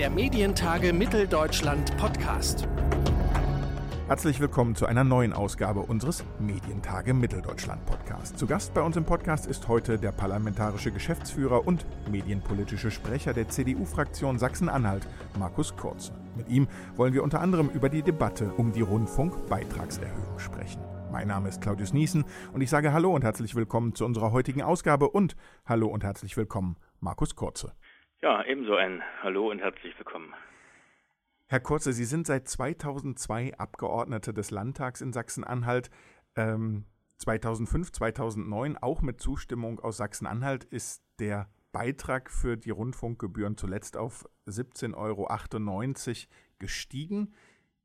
der 0.00 0.08
Medientage 0.08 0.94
Mitteldeutschland 0.94 1.94
Podcast. 1.98 2.66
Herzlich 4.06 4.40
willkommen 4.40 4.74
zu 4.74 4.86
einer 4.86 5.04
neuen 5.04 5.34
Ausgabe 5.34 5.80
unseres 5.80 6.24
Medientage 6.38 7.12
Mitteldeutschland 7.12 7.84
Podcast. 7.84 8.38
Zu 8.38 8.46
Gast 8.46 8.72
bei 8.72 8.80
uns 8.80 8.96
im 8.96 9.04
Podcast 9.04 9.46
ist 9.46 9.68
heute 9.68 9.98
der 9.98 10.12
parlamentarische 10.12 10.90
Geschäftsführer 10.90 11.66
und 11.66 11.84
medienpolitische 12.10 12.90
Sprecher 12.90 13.34
der 13.34 13.50
CDU-Fraktion 13.50 14.38
Sachsen-Anhalt, 14.38 15.06
Markus 15.38 15.76
Kurze. 15.76 16.14
Mit 16.34 16.48
ihm 16.48 16.66
wollen 16.96 17.12
wir 17.12 17.22
unter 17.22 17.42
anderem 17.42 17.68
über 17.68 17.90
die 17.90 18.02
Debatte 18.02 18.54
um 18.54 18.72
die 18.72 18.80
Rundfunkbeitragserhöhung 18.80 20.38
sprechen. 20.38 20.80
Mein 21.12 21.28
Name 21.28 21.50
ist 21.50 21.60
Claudius 21.60 21.92
Niesen 21.92 22.24
und 22.54 22.62
ich 22.62 22.70
sage 22.70 22.94
Hallo 22.94 23.14
und 23.14 23.22
herzlich 23.22 23.54
willkommen 23.54 23.94
zu 23.94 24.06
unserer 24.06 24.32
heutigen 24.32 24.62
Ausgabe 24.62 25.10
und 25.10 25.36
Hallo 25.66 25.88
und 25.88 26.04
herzlich 26.04 26.38
willkommen, 26.38 26.76
Markus 27.00 27.36
Kurze. 27.36 27.74
Ja, 28.22 28.44
ebenso 28.44 28.74
ein 28.74 29.02
Hallo 29.22 29.50
und 29.50 29.60
herzlich 29.60 29.96
willkommen. 29.96 30.34
Herr 31.46 31.60
Kurze, 31.60 31.94
Sie 31.94 32.04
sind 32.04 32.26
seit 32.26 32.48
2002 32.48 33.54
Abgeordneter 33.56 34.34
des 34.34 34.50
Landtags 34.50 35.00
in 35.00 35.14
Sachsen-Anhalt. 35.14 35.88
Ähm, 36.36 36.84
2005, 37.16 37.92
2009, 37.92 38.76
auch 38.76 39.00
mit 39.00 39.22
Zustimmung 39.22 39.80
aus 39.80 39.96
Sachsen-Anhalt, 39.96 40.64
ist 40.64 41.02
der 41.18 41.48
Beitrag 41.72 42.30
für 42.30 42.58
die 42.58 42.68
Rundfunkgebühren 42.68 43.56
zuletzt 43.56 43.96
auf 43.96 44.28
17,98 44.46 44.94
Euro 44.98 46.28
gestiegen. 46.58 47.34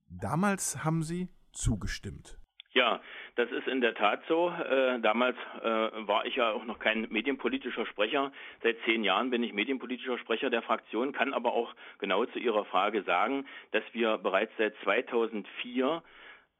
Damals 0.09 0.83
haben 0.83 1.03
Sie 1.03 1.29
zugestimmt. 1.53 2.37
Ja, 2.75 2.99
das 3.37 3.49
ist 3.51 3.69
in 3.69 3.79
der 3.79 3.95
Tat 3.95 4.21
so. 4.27 4.49
Äh, 4.49 4.99
damals 4.99 5.37
äh, 5.63 5.65
war 5.65 6.25
ich 6.25 6.35
ja 6.35 6.51
auch 6.51 6.65
noch 6.65 6.77
kein 6.77 7.07
medienpolitischer 7.09 7.85
Sprecher. 7.85 8.33
Seit 8.63 8.75
zehn 8.83 9.05
Jahren 9.05 9.29
bin 9.29 9.43
ich 9.43 9.53
medienpolitischer 9.53 10.17
Sprecher 10.17 10.49
der 10.49 10.61
Fraktion, 10.61 11.13
kann 11.13 11.33
aber 11.33 11.53
auch 11.53 11.73
genau 11.99 12.25
zu 12.25 12.37
Ihrer 12.37 12.65
Frage 12.65 13.03
sagen, 13.03 13.47
dass 13.71 13.83
wir 13.93 14.17
bereits 14.17 14.51
seit 14.57 14.75
2004 14.83 16.03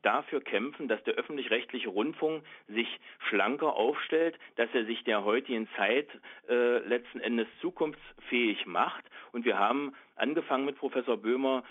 dafür 0.03 0.39
kämpfen, 0.39 0.87
dass 0.87 1.03
der 1.03 1.15
öffentlich-rechtliche 1.15 1.89
Rundfunk 1.89 2.45
sich 2.69 2.87
schlanker 3.27 3.75
aufstellt, 3.75 4.39
dass 4.55 4.69
er 4.73 4.85
sich 4.85 5.03
der 5.03 5.25
heutigen 5.25 5.67
Zeit 5.75 6.07
äh, 6.47 6.77
letzten 6.87 7.19
Endes 7.19 7.47
zukunftsfähig 7.59 8.65
macht. 8.67 9.03
Und 9.33 9.43
wir 9.43 9.59
haben 9.59 9.93
angefangen 10.15 10.63
mit 10.63 10.77
Professor 10.77 11.17
Böhmer 11.17 11.65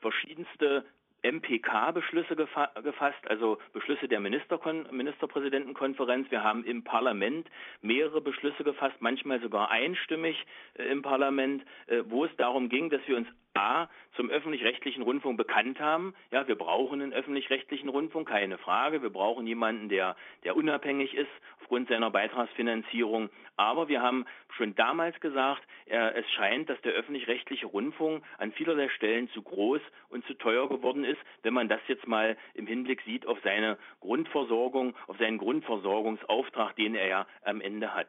verschiedenste 0.00 0.86
MPK-Beschlüsse 1.22 2.36
gefasst, 2.36 3.28
also 3.28 3.58
Beschlüsse 3.72 4.08
der 4.08 4.20
Ministerkon 4.20 4.86
Ministerpräsidentenkonferenz. 4.90 6.30
Wir 6.30 6.42
haben 6.42 6.64
im 6.64 6.84
Parlament 6.84 7.48
mehrere 7.80 8.20
Beschlüsse 8.20 8.64
gefasst, 8.64 8.96
manchmal 9.00 9.40
sogar 9.40 9.70
einstimmig 9.70 10.36
äh, 10.74 10.84
im 10.84 11.02
Parlament, 11.02 11.64
äh, 11.86 12.02
wo 12.06 12.24
es 12.24 12.36
darum 12.36 12.68
ging, 12.68 12.90
dass 12.90 13.00
wir 13.06 13.16
uns 13.16 13.28
A 13.54 13.88
zum 14.16 14.30
öffentlich-rechtlichen 14.30 15.02
Rundfunk 15.02 15.36
bekannt 15.36 15.78
haben. 15.78 16.14
Ja, 16.30 16.48
wir 16.48 16.56
brauchen 16.56 17.02
einen 17.02 17.12
öffentlich-rechtlichen 17.12 17.88
Rundfunk, 17.90 18.28
keine 18.28 18.56
Frage. 18.56 19.02
Wir 19.02 19.10
brauchen 19.10 19.46
jemanden, 19.46 19.88
der, 19.90 20.16
der 20.44 20.56
unabhängig 20.56 21.14
ist 21.14 21.30
aufgrund 21.72 21.88
seiner 21.88 22.10
Beitragsfinanzierung. 22.10 23.30
Aber 23.56 23.88
wir 23.88 24.02
haben 24.02 24.26
schon 24.58 24.74
damals 24.74 25.18
gesagt, 25.20 25.62
äh, 25.86 26.20
es 26.20 26.30
scheint, 26.32 26.68
dass 26.68 26.78
der 26.82 26.92
öffentlich-rechtliche 26.92 27.64
Rundfunk 27.64 28.22
an 28.36 28.52
vielerlei 28.52 28.90
Stellen 28.90 29.30
zu 29.30 29.40
groß 29.40 29.80
und 30.10 30.22
zu 30.26 30.34
teuer 30.34 30.68
geworden 30.68 31.02
ist, 31.02 31.20
wenn 31.42 31.54
man 31.54 31.70
das 31.70 31.80
jetzt 31.88 32.06
mal 32.06 32.36
im 32.52 32.66
Hinblick 32.66 33.00
sieht 33.06 33.26
auf 33.26 33.38
seine 33.42 33.78
Grundversorgung, 34.00 34.94
auf 35.06 35.16
seinen 35.16 35.38
Grundversorgungsauftrag, 35.38 36.76
den 36.76 36.94
er 36.94 37.06
ja 37.06 37.26
am 37.42 37.62
Ende 37.62 37.94
hat. 37.94 38.08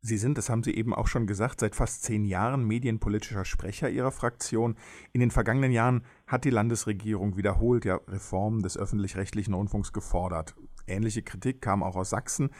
Sie 0.00 0.18
sind, 0.18 0.38
das 0.38 0.48
haben 0.48 0.62
Sie 0.62 0.76
eben 0.76 0.94
auch 0.94 1.08
schon 1.08 1.26
gesagt, 1.26 1.58
seit 1.58 1.74
fast 1.74 2.04
zehn 2.04 2.24
Jahren 2.24 2.64
medienpolitischer 2.64 3.44
Sprecher 3.44 3.90
Ihrer 3.90 4.12
Fraktion. 4.12 4.76
In 5.12 5.18
den 5.18 5.32
vergangenen 5.32 5.72
Jahren 5.72 6.04
hat 6.28 6.44
die 6.44 6.50
Landesregierung 6.50 7.36
wiederholt 7.36 7.84
ja 7.84 7.98
Reformen 8.06 8.62
des 8.62 8.78
öffentlich-rechtlichen 8.78 9.54
Rundfunks 9.54 9.92
gefordert. 9.92 10.54
Ähnliche 10.88 11.22
Kritik 11.22 11.60
kam 11.62 11.82
auch 11.82 11.96
aus 11.96 12.10
Sachsen. 12.10 12.50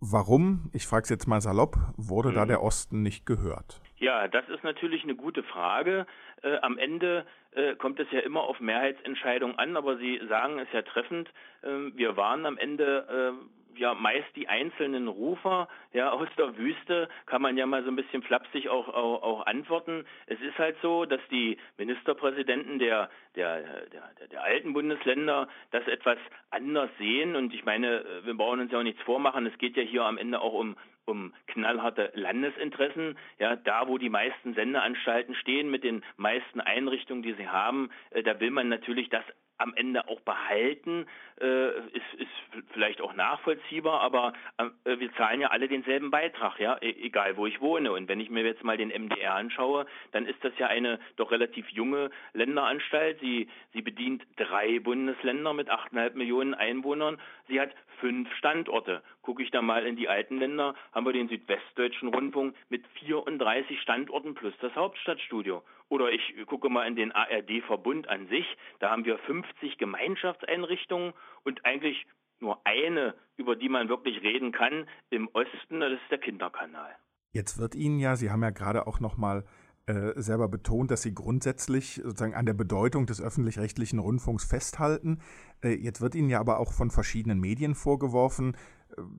Warum, 0.00 0.70
ich 0.72 0.86
frage 0.86 1.04
es 1.04 1.08
jetzt 1.08 1.26
mal 1.26 1.40
salopp, 1.40 1.76
wurde 1.96 2.30
mhm. 2.30 2.34
da 2.34 2.46
der 2.46 2.62
Osten 2.62 3.02
nicht 3.02 3.24
gehört? 3.24 3.80
Ja, 3.96 4.28
das 4.28 4.46
ist 4.48 4.64
natürlich 4.64 5.02
eine 5.04 5.14
gute 5.14 5.42
Frage. 5.42 6.06
Äh, 6.42 6.58
am 6.58 6.76
Ende 6.76 7.24
äh, 7.52 7.74
kommt 7.76 7.98
es 8.00 8.08
ja 8.10 8.20
immer 8.20 8.42
auf 8.42 8.60
Mehrheitsentscheidungen 8.60 9.58
an, 9.58 9.76
aber 9.76 9.96
Sie 9.96 10.20
sagen 10.28 10.58
es 10.58 10.68
ja 10.72 10.82
treffend. 10.82 11.30
Äh, 11.62 11.96
wir 11.96 12.16
waren 12.16 12.44
am 12.44 12.58
Ende 12.58 13.32
äh, 13.32 13.63
ja 13.78 13.94
meist 13.94 14.34
die 14.36 14.48
einzelnen 14.48 15.08
Rufer 15.08 15.68
ja 15.92 16.10
aus 16.10 16.28
der 16.36 16.56
Wüste 16.56 17.08
kann 17.26 17.42
man 17.42 17.56
ja 17.56 17.66
mal 17.66 17.82
so 17.84 17.90
ein 17.90 17.96
bisschen 17.96 18.22
flapsig 18.22 18.68
auch, 18.68 18.88
auch, 18.88 19.22
auch 19.22 19.46
antworten. 19.46 20.04
Es 20.26 20.40
ist 20.40 20.58
halt 20.58 20.76
so, 20.82 21.04
dass 21.04 21.20
die 21.30 21.58
Ministerpräsidenten 21.78 22.78
der, 22.78 23.10
der, 23.36 23.60
der, 23.88 24.28
der 24.30 24.42
alten 24.42 24.72
Bundesländer 24.72 25.48
das 25.70 25.86
etwas 25.86 26.18
anders 26.50 26.90
sehen 26.98 27.36
und 27.36 27.52
ich 27.54 27.64
meine, 27.64 28.04
wir 28.24 28.34
brauchen 28.34 28.60
uns 28.60 28.72
ja 28.72 28.78
auch 28.78 28.82
nichts 28.82 29.02
vormachen. 29.02 29.46
Es 29.46 29.58
geht 29.58 29.76
ja 29.76 29.82
hier 29.82 30.04
am 30.04 30.18
Ende 30.18 30.40
auch 30.40 30.52
um 30.52 30.76
um 31.06 31.32
knallharte 31.48 32.12
Landesinteressen. 32.14 33.18
Ja, 33.38 33.56
da 33.56 33.88
wo 33.88 33.98
die 33.98 34.08
meisten 34.08 34.54
Sendeanstalten 34.54 35.34
stehen 35.34 35.70
mit 35.70 35.84
den 35.84 36.02
meisten 36.16 36.60
Einrichtungen, 36.60 37.22
die 37.22 37.34
sie 37.34 37.48
haben, 37.48 37.90
äh, 38.10 38.22
da 38.22 38.40
will 38.40 38.50
man 38.50 38.68
natürlich 38.68 39.08
das 39.08 39.24
am 39.58 39.74
Ende 39.74 40.08
auch 40.08 40.20
behalten, 40.20 41.06
äh, 41.40 41.68
ist, 41.68 42.14
ist 42.18 42.64
vielleicht 42.72 43.00
auch 43.00 43.14
nachvollziehbar, 43.14 44.00
aber 44.00 44.32
äh, 44.58 44.98
wir 44.98 45.12
zahlen 45.14 45.40
ja 45.40 45.48
alle 45.48 45.68
denselben 45.68 46.10
Beitrag, 46.10 46.58
ja, 46.58 46.76
e 46.80 46.90
egal 47.02 47.36
wo 47.36 47.46
ich 47.46 47.60
wohne. 47.60 47.92
Und 47.92 48.08
wenn 48.08 48.20
ich 48.20 48.30
mir 48.30 48.44
jetzt 48.44 48.64
mal 48.64 48.76
den 48.76 48.88
MDR 48.88 49.34
anschaue, 49.34 49.86
dann 50.12 50.26
ist 50.26 50.42
das 50.44 50.52
ja 50.58 50.66
eine 50.66 50.98
doch 51.16 51.30
relativ 51.30 51.68
junge 51.70 52.10
Länderanstalt. 52.32 53.20
Sie, 53.20 53.48
sie 53.72 53.82
bedient 53.82 54.22
drei 54.36 54.78
Bundesländer 54.80 55.52
mit 55.52 55.70
8,5 55.70 56.14
Millionen 56.14 56.54
Einwohnern. 56.54 57.20
Sie 57.48 57.60
hat 57.60 57.70
fünf 58.00 58.32
Standorte. 58.36 59.02
Gucke 59.22 59.42
ich 59.42 59.50
da 59.50 59.62
mal 59.62 59.86
in 59.86 59.96
die 59.96 60.08
alten 60.08 60.38
Länder, 60.38 60.74
haben 60.92 61.06
wir 61.06 61.12
den 61.12 61.28
Südwestdeutschen 61.28 62.08
Rundfunk 62.08 62.54
mit 62.68 62.84
34 63.00 63.80
Standorten 63.80 64.34
plus 64.34 64.54
das 64.60 64.74
Hauptstadtstudio. 64.74 65.62
Oder 65.94 66.10
ich 66.10 66.34
gucke 66.46 66.68
mal 66.68 66.88
in 66.88 66.96
den 66.96 67.12
ARD-Verbund 67.12 68.08
an 68.08 68.26
sich, 68.26 68.44
da 68.80 68.90
haben 68.90 69.04
wir 69.04 69.16
50 69.16 69.78
Gemeinschaftseinrichtungen 69.78 71.12
und 71.44 71.64
eigentlich 71.64 72.04
nur 72.40 72.58
eine, 72.64 73.14
über 73.36 73.54
die 73.54 73.68
man 73.68 73.88
wirklich 73.88 74.20
reden 74.20 74.50
kann, 74.50 74.88
im 75.10 75.28
Osten, 75.28 75.78
das 75.78 75.92
ist 75.92 76.10
der 76.10 76.18
Kinderkanal. 76.18 76.90
Jetzt 77.30 77.60
wird 77.60 77.76
Ihnen 77.76 78.00
ja, 78.00 78.16
Sie 78.16 78.32
haben 78.32 78.42
ja 78.42 78.50
gerade 78.50 78.88
auch 78.88 78.98
noch 78.98 79.16
mal 79.16 79.44
äh, 79.86 80.20
selber 80.20 80.48
betont, 80.48 80.90
dass 80.90 81.02
Sie 81.02 81.14
grundsätzlich 81.14 82.00
sozusagen 82.02 82.34
an 82.34 82.46
der 82.46 82.54
Bedeutung 82.54 83.06
des 83.06 83.22
öffentlich-rechtlichen 83.22 84.00
Rundfunks 84.00 84.44
festhalten. 84.44 85.20
Äh, 85.62 85.74
jetzt 85.74 86.00
wird 86.00 86.16
Ihnen 86.16 86.28
ja 86.28 86.40
aber 86.40 86.58
auch 86.58 86.72
von 86.72 86.90
verschiedenen 86.90 87.38
Medien 87.38 87.76
vorgeworfen, 87.76 88.56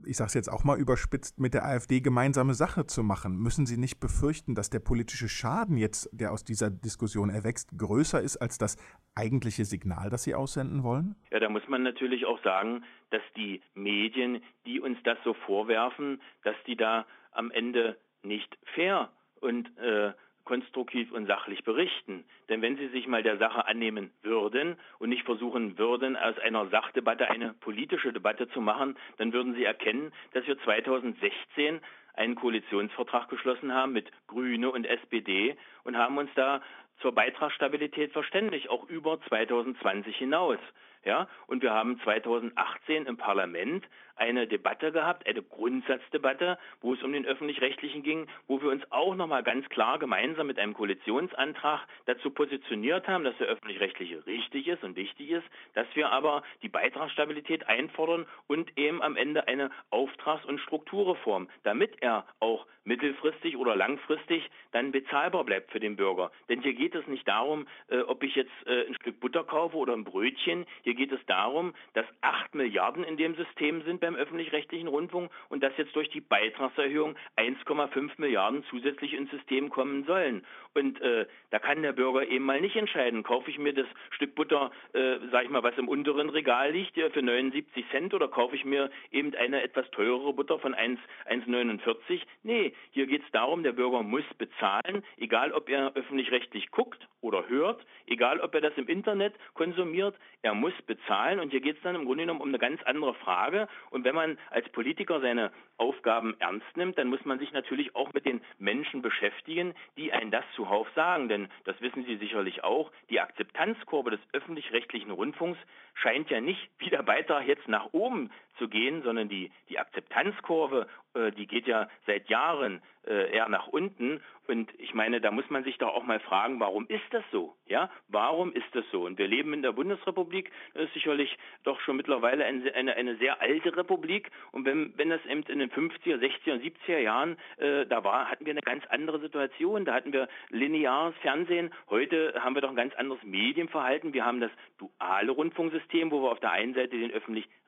ich 0.05 0.17
sage 0.17 0.27
es 0.27 0.33
jetzt 0.33 0.49
auch 0.49 0.63
mal 0.63 0.79
überspitzt, 0.79 1.39
mit 1.39 1.53
der 1.53 1.65
AfD 1.65 2.01
gemeinsame 2.01 2.53
Sache 2.53 2.85
zu 2.85 3.03
machen. 3.03 3.37
Müssen 3.37 3.65
Sie 3.65 3.77
nicht 3.77 3.99
befürchten, 3.99 4.55
dass 4.55 4.69
der 4.69 4.79
politische 4.79 5.29
Schaden 5.29 5.77
jetzt, 5.77 6.09
der 6.11 6.31
aus 6.31 6.43
dieser 6.43 6.69
Diskussion 6.69 7.29
erwächst, 7.29 7.69
größer 7.77 8.21
ist 8.21 8.37
als 8.37 8.57
das 8.57 8.77
eigentliche 9.15 9.65
Signal, 9.65 10.09
das 10.09 10.23
Sie 10.23 10.35
aussenden 10.35 10.83
wollen? 10.83 11.15
Ja, 11.31 11.39
da 11.39 11.49
muss 11.49 11.67
man 11.67 11.83
natürlich 11.83 12.25
auch 12.25 12.41
sagen, 12.43 12.83
dass 13.11 13.21
die 13.35 13.61
Medien, 13.73 14.41
die 14.65 14.79
uns 14.79 14.97
das 15.03 15.17
so 15.23 15.33
vorwerfen, 15.33 16.21
dass 16.43 16.55
die 16.67 16.75
da 16.75 17.05
am 17.31 17.51
Ende 17.51 17.97
nicht 18.23 18.57
fair 18.73 19.09
und 19.41 19.67
äh, 19.77 20.13
konstruktiv 20.45 21.11
und 21.11 21.25
sachlich 21.25 21.63
berichten. 21.63 22.23
Denn 22.49 22.61
wenn 22.61 22.77
Sie 22.77 22.87
sich 22.87 23.07
mal 23.07 23.23
der 23.23 23.37
Sache 23.37 23.67
annehmen 23.67 24.11
würden 24.21 24.77
und 24.99 25.09
nicht 25.09 25.25
versuchen 25.25 25.77
würden, 25.77 26.15
aus 26.15 26.37
einer 26.39 26.67
Sachdebatte 26.67 27.29
eine 27.29 27.53
politische 27.53 28.13
Debatte 28.13 28.47
zu 28.49 28.61
machen, 28.61 28.95
dann 29.17 29.33
würden 29.33 29.55
Sie 29.55 29.63
erkennen, 29.63 30.13
dass 30.33 30.47
wir 30.47 30.57
2016 30.59 31.81
einen 32.13 32.35
Koalitionsvertrag 32.35 33.27
geschlossen 33.29 33.73
haben 33.73 33.91
mit 33.91 34.09
Grüne 34.27 34.71
und 34.71 34.85
SPD 34.85 35.57
und 35.83 35.97
haben 35.97 36.17
uns 36.17 36.29
da 36.35 36.61
zur 37.01 37.13
Beitragsstabilität 37.13 38.13
verständigt, 38.13 38.69
auch 38.69 38.87
über 38.87 39.19
2020 39.27 40.15
hinaus. 40.15 40.59
Ja, 41.03 41.27
und 41.45 41.61
wir 41.61 41.71
haben 41.71 41.99
2018 42.03 43.05
im 43.05 43.17
Parlament 43.17 43.85
eine 44.15 44.47
Debatte 44.47 44.91
gehabt, 44.91 45.27
eine 45.27 45.41
Grundsatzdebatte, 45.41 46.57
wo 46.81 46.93
es 46.93 47.03
um 47.03 47.13
den 47.13 47.25
öffentlich-rechtlichen 47.25 48.03
ging, 48.03 48.27
wo 48.47 48.61
wir 48.61 48.69
uns 48.69 48.83
auch 48.91 49.15
nochmal 49.15 49.43
ganz 49.43 49.67
klar 49.69 49.99
gemeinsam 49.99 50.47
mit 50.47 50.59
einem 50.59 50.73
Koalitionsantrag 50.73 51.81
dazu 52.05 52.29
positioniert 52.31 53.07
haben, 53.07 53.23
dass 53.23 53.37
der 53.37 53.47
öffentlich-rechtliche 53.47 54.25
richtig 54.25 54.67
ist 54.67 54.83
und 54.83 54.95
wichtig 54.95 55.29
ist, 55.29 55.45
dass 55.73 55.87
wir 55.95 56.11
aber 56.11 56.43
die 56.61 56.69
Beitragsstabilität 56.69 57.67
einfordern 57.67 58.25
und 58.47 58.77
eben 58.77 59.01
am 59.01 59.15
Ende 59.15 59.47
eine 59.47 59.71
Auftrags- 59.89 60.45
und 60.45 60.59
Strukturreform, 60.59 61.49
damit 61.63 62.01
er 62.01 62.25
auch 62.39 62.65
mittelfristig 62.85 63.57
oder 63.57 63.75
langfristig 63.75 64.49
dann 64.71 64.91
bezahlbar 64.91 65.43
bleibt 65.43 65.71
für 65.71 65.79
den 65.79 65.95
Bürger. 65.95 66.31
Denn 66.49 66.61
hier 66.61 66.73
geht 66.73 66.95
es 66.95 67.05
nicht 67.07 67.27
darum, 67.27 67.67
äh, 67.89 67.99
ob 68.01 68.23
ich 68.23 68.35
jetzt 68.35 68.51
äh, 68.67 68.87
ein 68.87 68.95
Stück 68.95 69.19
Butter 69.19 69.43
kaufe 69.43 69.75
oder 69.75 69.93
ein 69.93 70.03
Brötchen. 70.03 70.65
Hier 70.83 70.93
geht 70.93 71.11
es 71.11 71.19
darum, 71.25 71.73
dass 71.93 72.05
8 72.21 72.55
Milliarden 72.55 73.03
in 73.03 73.17
dem 73.17 73.35
System 73.35 73.81
sind 73.83 73.99
beim 74.05 74.15
öffentlich-rechtlichen 74.15 74.87
Rundfunk 74.87 75.31
und 75.49 75.63
dass 75.63 75.75
jetzt 75.77 75.95
durch 75.95 76.09
die 76.09 76.21
Beitragserhöhung 76.21 77.15
1,5 77.37 78.11
Milliarden 78.17 78.63
zusätzlich 78.69 79.13
ins 79.13 79.31
System 79.31 79.69
kommen 79.69 80.05
sollen. 80.05 80.45
Und 80.75 81.01
äh, 81.01 81.25
da 81.49 81.59
kann 81.59 81.81
der 81.81 81.93
Bürger 81.93 82.27
eben 82.27 82.45
mal 82.45 82.61
nicht 82.61 82.75
entscheiden, 82.75 83.23
kaufe 83.23 83.49
ich 83.49 83.57
mir 83.57 83.73
das 83.73 83.87
Stück 84.11 84.35
Butter, 84.35 84.71
äh, 84.93 85.17
sag 85.31 85.45
ich 85.45 85.49
mal, 85.49 85.63
was 85.63 85.77
im 85.77 85.87
unteren 85.87 86.29
Regal 86.29 86.71
liegt, 86.71 86.97
ja, 86.97 87.09
für 87.09 87.21
79 87.21 87.85
Cent 87.91 88.13
oder 88.13 88.27
kaufe 88.27 88.55
ich 88.55 88.65
mir 88.65 88.91
eben 89.11 89.33
eine 89.35 89.63
etwas 89.63 89.89
teurere 89.91 90.33
Butter 90.33 90.59
von 90.59 90.75
1,49? 90.75 92.21
Nee, 92.43 92.73
hier 92.91 93.07
geht 93.07 93.23
es 93.23 93.31
darum, 93.31 93.63
der 93.63 93.71
Bürger 93.71 94.03
muss 94.03 94.25
bezahlen, 94.37 95.03
egal 95.17 95.51
ob 95.51 95.69
er 95.69 95.95
öffentlich-rechtlich 95.95 96.71
guckt 96.71 97.07
oder 97.21 97.47
hört, 97.47 97.85
egal 98.05 98.39
ob 98.41 98.53
er 98.53 98.61
das 98.61 98.73
im 98.75 98.87
Internet 98.87 99.33
konsumiert, 99.53 100.15
er 100.41 100.53
muss 100.53 100.73
bezahlen 100.85 101.39
und 101.39 101.51
hier 101.51 101.61
geht 101.61 101.77
es 101.77 101.83
dann 101.83 101.95
im 101.95 102.05
Grunde 102.05 102.23
genommen 102.23 102.41
um 102.41 102.49
eine 102.49 102.59
ganz 102.59 102.83
andere 102.83 103.13
Frage 103.15 103.67
und 103.95 104.03
wenn 104.03 104.13
man 104.13 104.37
als 104.49 104.67
Politiker 104.73 105.21
seine 105.21 105.53
Aufgaben 105.77 106.35
ernst 106.39 106.75
nimmt, 106.75 106.97
dann 106.97 107.07
muss 107.07 107.23
man 107.23 107.39
sich 107.39 107.53
natürlich 107.53 107.95
auch 107.95 108.11
mit 108.11 108.25
den 108.25 108.41
Menschen 108.59 109.01
beschäftigen, 109.01 109.73
die 109.95 110.11
einen 110.11 110.31
das 110.31 110.43
zuhauf 110.53 110.85
sagen, 110.95 111.29
denn 111.29 111.47
das 111.63 111.79
wissen 111.79 112.03
Sie 112.03 112.17
sicherlich 112.17 112.61
auch, 112.65 112.91
die 113.09 113.21
Akzeptanzkurve 113.21 114.11
des 114.11 114.19
öffentlich-rechtlichen 114.33 115.11
Rundfunks 115.11 115.57
scheint 115.93 116.29
ja 116.29 116.41
nicht 116.41 116.69
wie 116.79 116.89
der 116.89 117.03
Beitrag 117.03 117.47
jetzt 117.47 117.69
nach 117.69 117.87
oben 117.93 118.31
zu 118.57 118.67
gehen, 118.67 119.01
sondern 119.01 119.29
die, 119.29 119.49
die 119.69 119.79
Akzeptanzkurve, 119.79 120.87
äh, 121.13 121.31
die 121.31 121.47
geht 121.47 121.65
ja 121.65 121.87
seit 122.05 122.27
Jahren 122.27 122.81
äh, 123.07 123.31
eher 123.31 123.49
nach 123.49 123.67
unten. 123.67 124.21
Und 124.47 124.69
ich 124.77 124.93
meine, 124.93 125.21
da 125.21 125.31
muss 125.31 125.49
man 125.49 125.63
sich 125.63 125.77
doch 125.77 125.93
auch 125.93 126.03
mal 126.03 126.19
fragen, 126.19 126.59
warum 126.59 126.85
ist 126.87 127.03
das 127.11 127.23
so? 127.31 127.55
Ja, 127.65 127.89
warum 128.09 128.53
ist 128.53 128.67
das 128.73 128.85
so? 128.91 129.05
Und 129.05 129.17
wir 129.17 129.27
leben 129.27 129.53
in 129.53 129.63
der 129.63 129.71
Bundesrepublik, 129.71 130.51
das 130.73 130.83
ist 130.83 130.93
sicherlich 130.93 131.35
doch 131.63 131.79
schon 131.79 131.97
mittlerweile 131.97 132.45
eine, 132.45 132.73
eine, 132.73 132.95
eine 132.95 133.15
sehr 133.17 133.41
alte 133.41 133.75
Republik. 133.75 134.29
Und 134.51 134.65
wenn, 134.65 134.93
wenn 134.97 135.09
das 135.09 135.25
eben 135.25 135.41
in 135.43 135.59
den 135.59 135.71
50er, 135.71 136.17
60er 136.17 136.53
und 136.53 136.63
70er 136.63 136.99
Jahren 136.99 137.37
äh, 137.57 137.85
da 137.87 138.03
war, 138.03 138.29
hatten 138.29 138.45
wir 138.45 138.53
eine 138.53 138.61
ganz 138.61 138.85
andere 138.87 139.19
Situation. 139.19 139.85
Da 139.85 139.93
hatten 139.95 140.13
wir 140.13 140.27
lineares 140.49 141.15
Fernsehen. 141.21 141.71
Heute 141.89 142.35
haben 142.39 142.53
wir 142.53 142.61
doch 142.61 142.69
ein 142.69 142.75
ganz 142.75 142.93
anderes 142.95 143.23
Medienverhalten. 143.23 144.13
Wir 144.13 144.25
haben 144.25 144.41
das 144.41 144.51
duale 144.77 145.31
Rundfunksystem, 145.31 146.11
wo 146.11 146.21
wir 146.21 146.31
auf 146.31 146.39
der 146.39 146.51
einen 146.51 146.75
Seite 146.75 146.97
den 146.97 147.11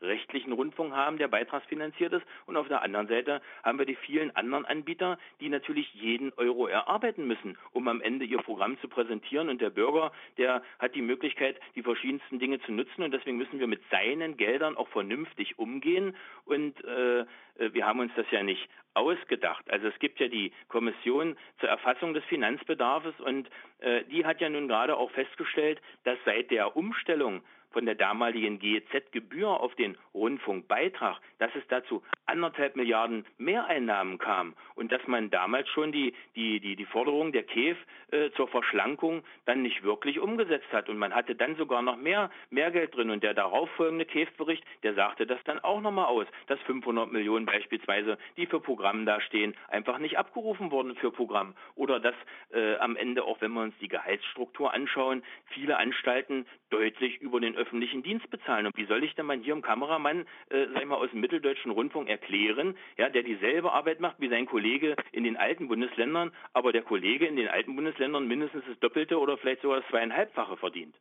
öffentlich-rechtlichen 0.02 0.54
Rundfunk 0.54 0.94
haben, 0.94 1.18
der 1.18 1.28
beitragsfinanziert 1.28 2.14
ist, 2.14 2.26
und 2.46 2.58
auf 2.58 2.68
der 2.68 2.82
anderen 2.82 3.08
Seite 3.08 3.42
haben 3.64 3.80
wir 3.80 3.86
die 3.86 3.96
vielen 3.96 4.36
anderen 4.36 4.66
Anbieter, 4.66 5.18
die 5.40 5.50
natürlich 5.50 5.94
jeden 5.94 6.34
Euro 6.34 6.68
erarbeiten 6.68 7.28
müssen, 7.28 7.58
um 7.72 7.88
am 7.88 8.02
Ende 8.02 8.26
ihr 8.26 8.40
Programm 8.40 8.80
zu 8.80 8.88
präsentieren. 8.88 9.50
Und 9.50 9.62
der 9.62 9.70
Bürger, 9.70 10.12
der 10.38 10.62
hat 10.80 10.96
die 10.96 11.02
Möglichkeit, 11.02 11.60
die 11.76 11.84
verschiedensten 11.84 12.40
Dinge 12.40 12.60
zu 12.62 12.72
nutzen. 12.72 13.04
Und 13.04 13.12
deswegen 13.12 13.38
müssen 13.38 13.60
wir 13.60 13.68
mit 13.68 13.82
seinen 13.90 14.38
Geldern 14.38 14.78
auch 14.78 14.88
vernünftig 14.90 15.58
umgehen. 15.60 16.16
Und 16.46 16.84
äh, 16.84 17.26
wir 17.58 17.86
haben 17.86 18.00
uns 18.00 18.12
das 18.16 18.30
ja 18.32 18.44
nicht 18.44 18.70
ausgedacht. 18.94 19.70
Also 19.70 19.88
es 19.88 20.00
gibt 20.00 20.20
ja 20.20 20.28
die 20.28 20.52
Kommission 20.70 21.38
zur 21.60 21.70
Erfassung 21.70 22.14
des 22.14 22.24
Finanzbedarfs 22.26 23.20
und 23.20 23.48
äh, 23.80 24.04
die 24.06 24.26
hat 24.26 24.42
ja 24.42 24.50
nun 24.50 24.68
gerade 24.68 24.98
auch 24.98 25.12
festgestellt, 25.12 25.80
dass 26.04 26.18
seit 26.26 26.50
der 26.50 26.76
Umstellung 26.76 27.44
von 27.72 27.86
der 27.86 27.96
damaligen 27.96 28.60
GEZ-Gebühr 28.60 29.50
auf 29.50 29.76
den 29.76 29.98
Rundfunkbeitrag, 30.14 31.20
dass 31.40 31.54
es 31.56 31.64
dazu 31.68 32.02
anderthalb 32.26 32.76
Milliarden 32.76 33.26
Mehreinnahmen 33.38 34.18
kam 34.18 34.56
und 34.76 34.92
dass 34.92 35.06
man 35.08 35.30
damals 35.30 35.68
schon 35.70 35.92
die, 35.92 36.14
die, 36.36 36.60
die, 36.60 36.76
die 36.76 36.86
Forderung 36.86 37.32
der 37.32 37.44
KEF 37.44 37.78
äh, 38.12 38.32
zur 38.32 38.48
Verschlankung 38.48 39.24
dann 39.46 39.62
nicht 39.62 39.84
wirklich 39.84 40.20
umgesetzt 40.20 40.72
hat. 40.72 40.90
Und 40.90 40.98
man 40.98 41.14
hatte 41.14 41.36
dann 41.36 41.56
sogar 41.56 41.82
noch 41.82 41.98
mehr, 41.98 42.30
mehr 42.50 42.72
Geld 42.72 42.96
drin. 42.96 43.10
Und 43.10 43.24
der 43.24 43.34
darauffolgende 43.34 44.06
KEF-Bericht, 44.06 44.64
der 44.84 44.94
sagte 44.94 45.26
das 45.26 45.44
dann 45.46 45.60
auch 45.60 45.82
nochmal 45.82 46.06
aus, 46.06 46.28
dass 46.48 46.60
500 46.62 47.12
Millionen 47.12 47.46
beispielsweise, 47.46 48.18
die 48.38 48.46
für 48.46 48.60
Programm 48.60 49.06
dastehen, 49.06 49.56
einfach 49.68 50.00
nicht 50.00 50.18
abgerufen 50.18 50.72
wurden 50.72 50.96
für 50.96 51.12
Programm. 51.12 51.56
Oder 51.76 52.00
dass 52.00 52.16
äh, 52.54 52.76
am 52.78 52.96
Ende, 52.96 53.24
auch 53.24 53.42
wenn 53.42 53.54
wir 53.54 53.62
uns 53.62 53.76
die 53.80 53.88
Gehaltsstruktur 53.88 54.74
anschauen, 54.74 55.24
viele 55.48 55.78
Anstalten 55.78 56.46
deutlich 56.70 57.20
über 57.22 57.40
den 57.40 57.56
öffentlichen 57.58 58.04
Dienst 58.04 58.30
bezahlen. 58.30 58.66
Und 58.66 58.78
wie 58.78 58.86
soll 58.86 59.04
ich 59.04 59.14
denn 59.16 59.26
mal 59.26 59.38
hier 59.38 59.54
im 59.54 59.62
Kameramann, 59.62 60.22
äh, 60.50 60.68
sag 60.74 60.82
ich 60.82 60.88
mal, 60.88 60.96
aus 60.96 61.12
dem 61.12 61.22
mitteldeutschen 61.22 61.72
Rundfunk 61.72 62.10
erklären, 62.10 62.76
ja, 62.98 63.10
der 63.10 63.24
dieselbe 63.24 63.72
Arbeit 63.72 64.00
macht 64.00 64.20
wie 64.20 64.30
sein 64.30 64.46
Kollege 64.46 64.96
in 65.12 65.24
den 65.24 65.38
alten 65.38 65.68
Bundesländern, 65.68 66.32
aber 66.54 66.72
der 66.72 66.84
Kollege 66.84 67.26
in 67.26 67.36
den 67.36 67.48
alten 67.48 67.76
Bundesländern 67.76 68.28
mindestens 68.28 68.64
das 68.68 68.80
Doppelte 68.80 69.20
oder 69.20 69.38
vielleicht 69.38 69.62
sogar 69.62 69.82
das 69.82 69.90
zweieinhalbfache 69.90 70.58
verdient? 70.58 70.96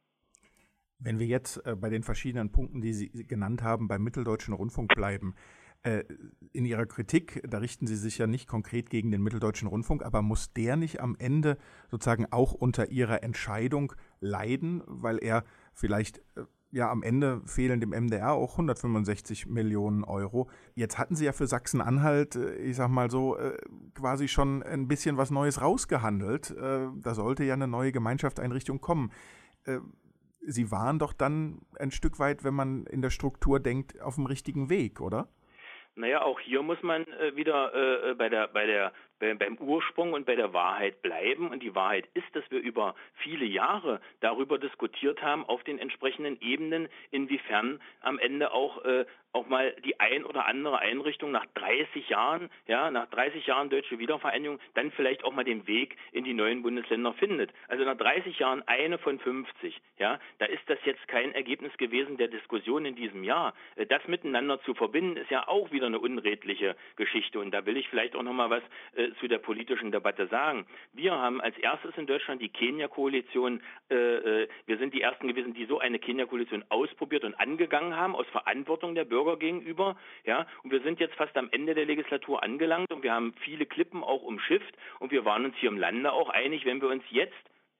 Wenn 0.98 1.18
wir 1.18 1.26
jetzt 1.26 1.58
äh, 1.66 1.76
bei 1.76 1.90
den 1.90 2.02
verschiedenen 2.02 2.50
Punkten, 2.50 2.80
die 2.80 2.92
Sie 2.92 3.26
genannt 3.26 3.62
haben, 3.62 3.86
beim 3.86 4.02
Mitteldeutschen 4.02 4.54
Rundfunk 4.54 4.94
bleiben, 4.94 5.34
äh, 5.82 6.04
in 6.52 6.64
Ihrer 6.64 6.86
Kritik, 6.86 7.42
da 7.46 7.58
richten 7.58 7.86
Sie 7.86 7.96
sich 7.96 8.18
ja 8.18 8.26
nicht 8.26 8.48
konkret 8.48 8.90
gegen 8.90 9.10
den 9.10 9.22
Mitteldeutschen 9.22 9.68
Rundfunk, 9.68 10.02
aber 10.02 10.22
muss 10.22 10.52
der 10.52 10.76
nicht 10.76 11.00
am 11.00 11.16
Ende 11.18 11.58
sozusagen 11.90 12.26
auch 12.32 12.52
unter 12.54 12.90
Ihrer 12.90 13.22
Entscheidung 13.22 13.92
leiden, 14.20 14.82
weil 14.86 15.18
er 15.22 15.44
vielleicht 15.76 16.18
äh, 16.36 16.44
ja 16.72 16.90
am 16.90 17.02
Ende 17.02 17.42
fehlen 17.46 17.80
dem 17.80 17.90
MDR 17.90 18.32
auch 18.32 18.52
165 18.52 19.46
Millionen 19.46 20.02
Euro. 20.02 20.50
Jetzt 20.74 20.98
hatten 20.98 21.14
Sie 21.14 21.24
ja 21.24 21.32
für 21.32 21.46
Sachsen-Anhalt, 21.46 22.34
äh, 22.34 22.56
ich 22.56 22.76
sag 22.76 22.88
mal 22.88 23.10
so, 23.10 23.36
äh, 23.36 23.56
quasi 23.94 24.26
schon 24.26 24.62
ein 24.64 24.88
bisschen 24.88 25.16
was 25.16 25.30
Neues 25.30 25.60
rausgehandelt. 25.60 26.54
Da 26.56 27.14
sollte 27.14 27.44
ja 27.44 27.54
eine 27.54 27.68
neue 27.68 27.92
Gemeinschaftseinrichtung 27.92 28.80
kommen. 28.80 29.10
Sie 30.40 30.70
waren 30.70 30.98
doch 30.98 31.12
dann 31.12 31.60
ein 31.78 31.90
Stück 31.90 32.18
weit, 32.18 32.44
wenn 32.44 32.54
man 32.54 32.86
in 32.86 33.02
der 33.02 33.10
Struktur 33.10 33.58
denkt, 33.58 34.00
auf 34.00 34.16
dem 34.16 34.26
richtigen 34.26 34.68
Weg, 34.68 35.00
oder? 35.00 35.28
Naja, 35.98 36.20
auch 36.22 36.38
hier 36.40 36.62
muss 36.62 36.82
man 36.82 37.06
äh, 37.06 37.34
wieder 37.36 37.74
äh, 37.74 38.14
bei 38.14 38.28
der, 38.28 38.48
bei 38.48 38.66
der 38.66 38.92
beim 39.18 39.56
Ursprung 39.58 40.12
und 40.12 40.26
bei 40.26 40.34
der 40.34 40.52
Wahrheit 40.52 41.02
bleiben. 41.02 41.50
Und 41.50 41.62
die 41.62 41.74
Wahrheit 41.74 42.06
ist, 42.14 42.26
dass 42.34 42.44
wir 42.50 42.60
über 42.60 42.94
viele 43.16 43.44
Jahre 43.44 44.00
darüber 44.20 44.58
diskutiert 44.58 45.22
haben, 45.22 45.44
auf 45.44 45.62
den 45.64 45.78
entsprechenden 45.78 46.40
Ebenen, 46.40 46.88
inwiefern 47.10 47.80
am 48.00 48.18
Ende 48.18 48.52
auch, 48.52 48.84
äh, 48.84 49.06
auch 49.32 49.46
mal 49.46 49.74
die 49.84 50.00
ein 50.00 50.24
oder 50.24 50.46
andere 50.46 50.78
Einrichtung 50.78 51.30
nach 51.30 51.46
30 51.54 52.08
Jahren, 52.08 52.50
ja, 52.66 52.90
nach 52.90 53.06
30 53.10 53.46
Jahren 53.46 53.68
deutsche 53.68 53.98
Wiedervereinigung, 53.98 54.58
dann 54.74 54.90
vielleicht 54.92 55.24
auch 55.24 55.32
mal 55.32 55.44
den 55.44 55.66
Weg 55.66 55.96
in 56.12 56.24
die 56.24 56.32
neuen 56.32 56.62
Bundesländer 56.62 57.12
findet. 57.14 57.52
Also 57.68 57.84
nach 57.84 57.96
30 57.96 58.38
Jahren 58.38 58.66
eine 58.66 58.98
von 58.98 59.18
50, 59.18 59.78
ja, 59.98 60.18
da 60.38 60.46
ist 60.46 60.62
das 60.68 60.78
jetzt 60.84 61.06
kein 61.08 61.32
Ergebnis 61.32 61.76
gewesen 61.76 62.16
der 62.16 62.28
Diskussion 62.28 62.86
in 62.86 62.96
diesem 62.96 63.24
Jahr. 63.24 63.54
Äh, 63.76 63.86
das 63.86 64.06
miteinander 64.08 64.60
zu 64.62 64.74
verbinden, 64.74 65.16
ist 65.16 65.30
ja 65.30 65.46
auch 65.48 65.70
wieder 65.70 65.86
eine 65.86 65.98
unredliche 65.98 66.76
Geschichte. 66.96 67.38
Und 67.38 67.50
da 67.52 67.66
will 67.66 67.76
ich 67.76 67.88
vielleicht 67.88 68.16
auch 68.16 68.22
noch 68.22 68.32
mal 68.32 68.50
was 68.50 68.62
äh, 68.94 69.05
zu 69.14 69.28
der 69.28 69.38
politischen 69.38 69.92
Debatte 69.92 70.26
sagen. 70.28 70.66
Wir 70.92 71.12
haben 71.12 71.40
als 71.40 71.56
erstes 71.58 71.96
in 71.96 72.06
Deutschland 72.06 72.40
die 72.42 72.48
Kenia-Koalition, 72.48 73.62
äh, 73.90 73.94
äh, 73.94 74.48
wir 74.66 74.78
sind 74.78 74.94
die 74.94 75.02
Ersten 75.02 75.28
gewesen, 75.28 75.54
die 75.54 75.66
so 75.66 75.78
eine 75.78 75.98
Kenia-Koalition 75.98 76.64
ausprobiert 76.68 77.24
und 77.24 77.34
angegangen 77.34 77.96
haben, 77.96 78.14
aus 78.14 78.26
Verantwortung 78.28 78.94
der 78.94 79.04
Bürger 79.04 79.36
gegenüber. 79.36 79.96
Ja, 80.24 80.46
und 80.62 80.70
wir 80.70 80.80
sind 80.80 81.00
jetzt 81.00 81.14
fast 81.14 81.36
am 81.36 81.48
Ende 81.50 81.74
der 81.74 81.86
Legislatur 81.86 82.42
angelangt 82.42 82.92
und 82.92 83.02
wir 83.02 83.12
haben 83.12 83.34
viele 83.40 83.66
Klippen 83.66 84.02
auch 84.02 84.22
umschifft 84.22 84.74
und 85.00 85.10
wir 85.10 85.24
waren 85.24 85.44
uns 85.44 85.56
hier 85.58 85.70
im 85.70 85.78
Lande 85.78 86.12
auch 86.12 86.30
einig, 86.30 86.64
wenn 86.64 86.80
wir 86.80 86.88
uns 86.88 87.04
jetzt 87.10 87.34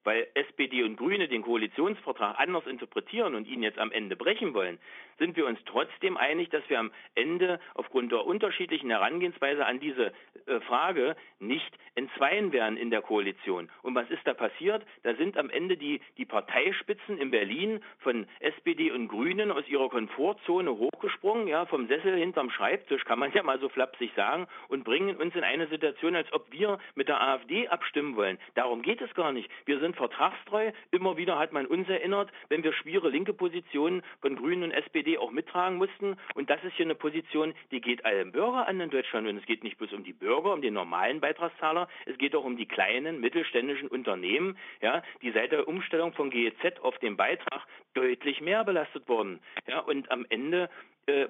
weil 0.07 0.29
SPD 0.35 0.85
und 0.85 0.97
Grüne 0.97 1.27
den 1.27 1.43
Koalitionsvertrag 1.43 2.39
anders 2.39 2.67
interpretieren 2.67 3.35
und 3.35 3.49
ihn 3.49 3.63
jetzt 3.63 3.79
am 3.79 3.91
Ende 3.91 4.15
brechen 4.17 4.55
wollen, 4.55 4.79
sind 5.19 5.37
wir 5.37 5.47
uns 5.47 5.59
trotzdem 5.67 6.17
einig, 6.17 6.51
dass 6.51 6.63
wir 6.69 6.79
am 6.79 6.93
Ende 7.15 7.59
aufgrund 7.75 8.13
der 8.13 8.25
unterschiedlichen 8.25 8.91
Herangehensweise 8.91 9.67
an 9.67 9.81
diese 9.81 10.13
äh, 10.47 10.61
Frage 10.61 11.17
nicht 11.41 11.77
entzweien 11.95 12.53
werden 12.53 12.77
in 12.77 12.91
der 12.91 13.03
Koalition. 13.03 13.69
Und 13.83 13.95
was 13.95 14.09
ist 14.11 14.25
da 14.25 14.35
passiert? 14.35 14.85
Da 15.03 15.15
sind 15.15 15.37
am 15.37 15.51
Ende 15.51 15.77
die, 15.77 16.01
die 16.19 16.25
Parteispitzen 16.25 17.19
in 17.19 17.31
Berlin 17.31 17.81
von 17.99 18.27
SPD 18.41 18.91
und 18.91 19.09
Grünen 19.09 19.51
aus 19.51 19.67
ihrer 19.67 19.89
Komfortzone 19.89 20.71
hochgesprungen, 20.77 21.49
ja, 21.49 21.67
vom 21.67 21.89
Sessel 21.89 22.17
hinterm 22.17 22.51
Schreibtisch, 22.51 23.05
kann 23.05 23.19
man 23.19 23.33
ja 23.33 23.43
mal 23.43 23.59
so 23.59 23.69
flapsig 23.69 24.13
sagen, 24.15 24.47
und 24.69 24.85
bringen 24.85 25.17
uns 25.17 25.35
in 25.35 25.43
eine 25.43 25.67
Situation, 25.69 26.15
als 26.15 26.33
ob 26.33 26.53
wir 26.53 26.79
mit 26.95 27.09
der 27.09 27.21
AfD 27.21 27.69
abstimmen 27.69 28.15
wollen. 28.17 28.39
Darum 28.55 28.83
geht 28.83 29.01
es 29.01 29.13
gar 29.15 29.33
nicht. 29.33 29.51
Wir 29.65 29.81
sind 29.81 29.96
vertragstreu. 29.97 30.73
Immer 30.91 31.17
wieder 31.17 31.39
hat 31.39 31.53
man 31.53 31.67
uns 31.67 31.89
erinnert, 31.89 32.31
wenn 32.49 32.63
wir 32.63 32.73
schwere 32.73 33.09
linke 33.09 33.33
Positionen 33.33 34.03
von 34.21 34.37
Grünen 34.37 34.65
und 34.65 34.71
SPD 34.71 35.19
auch 35.19 35.31
mittragen 35.31 35.77
mussten. 35.77 36.17
Und 36.35 36.51
das 36.51 36.63
ist 36.65 36.75
hier 36.75 36.87
eine 36.87 36.95
Position, 36.95 37.55
die 37.71 37.81
geht 37.81 38.05
allen 38.05 38.33
Bürger 38.33 38.69
an 38.69 38.81
in 38.81 38.91
Deutschland. 38.91 39.27
Und 39.27 39.39
es 39.39 39.47
geht 39.47 39.65
nicht 39.65 39.79
bloß 39.79 39.93
um 39.93 40.05
die 40.05 40.13
Bürger, 40.13 40.53
um 40.53 40.63
den 40.63 40.75
normalen 40.75 41.21
Beitragszahler, 41.21 41.89
es 42.07 42.19
geht 42.19 42.35
auch 42.35 42.45
um 42.45 42.57
die 42.57 42.67
kleinen, 42.67 43.21
mittelständischen 43.21 43.89
Unternehmen, 43.89 44.57
ja, 44.81 45.03
die 45.23 45.33
seit 45.33 45.53
der 45.53 45.67
Umstellung 45.67 46.13
von 46.13 46.31
GEZ 46.31 46.81
auf 46.83 46.99
den 46.99 47.17
Beitrag 47.17 47.67
deutlich 47.95 48.41
mehr 48.41 48.65
belastet 48.65 49.09
wurden. 49.09 49.41
Ja, 49.67 49.81
und 49.81 50.11
am 50.11 50.27
Ende 50.29 50.69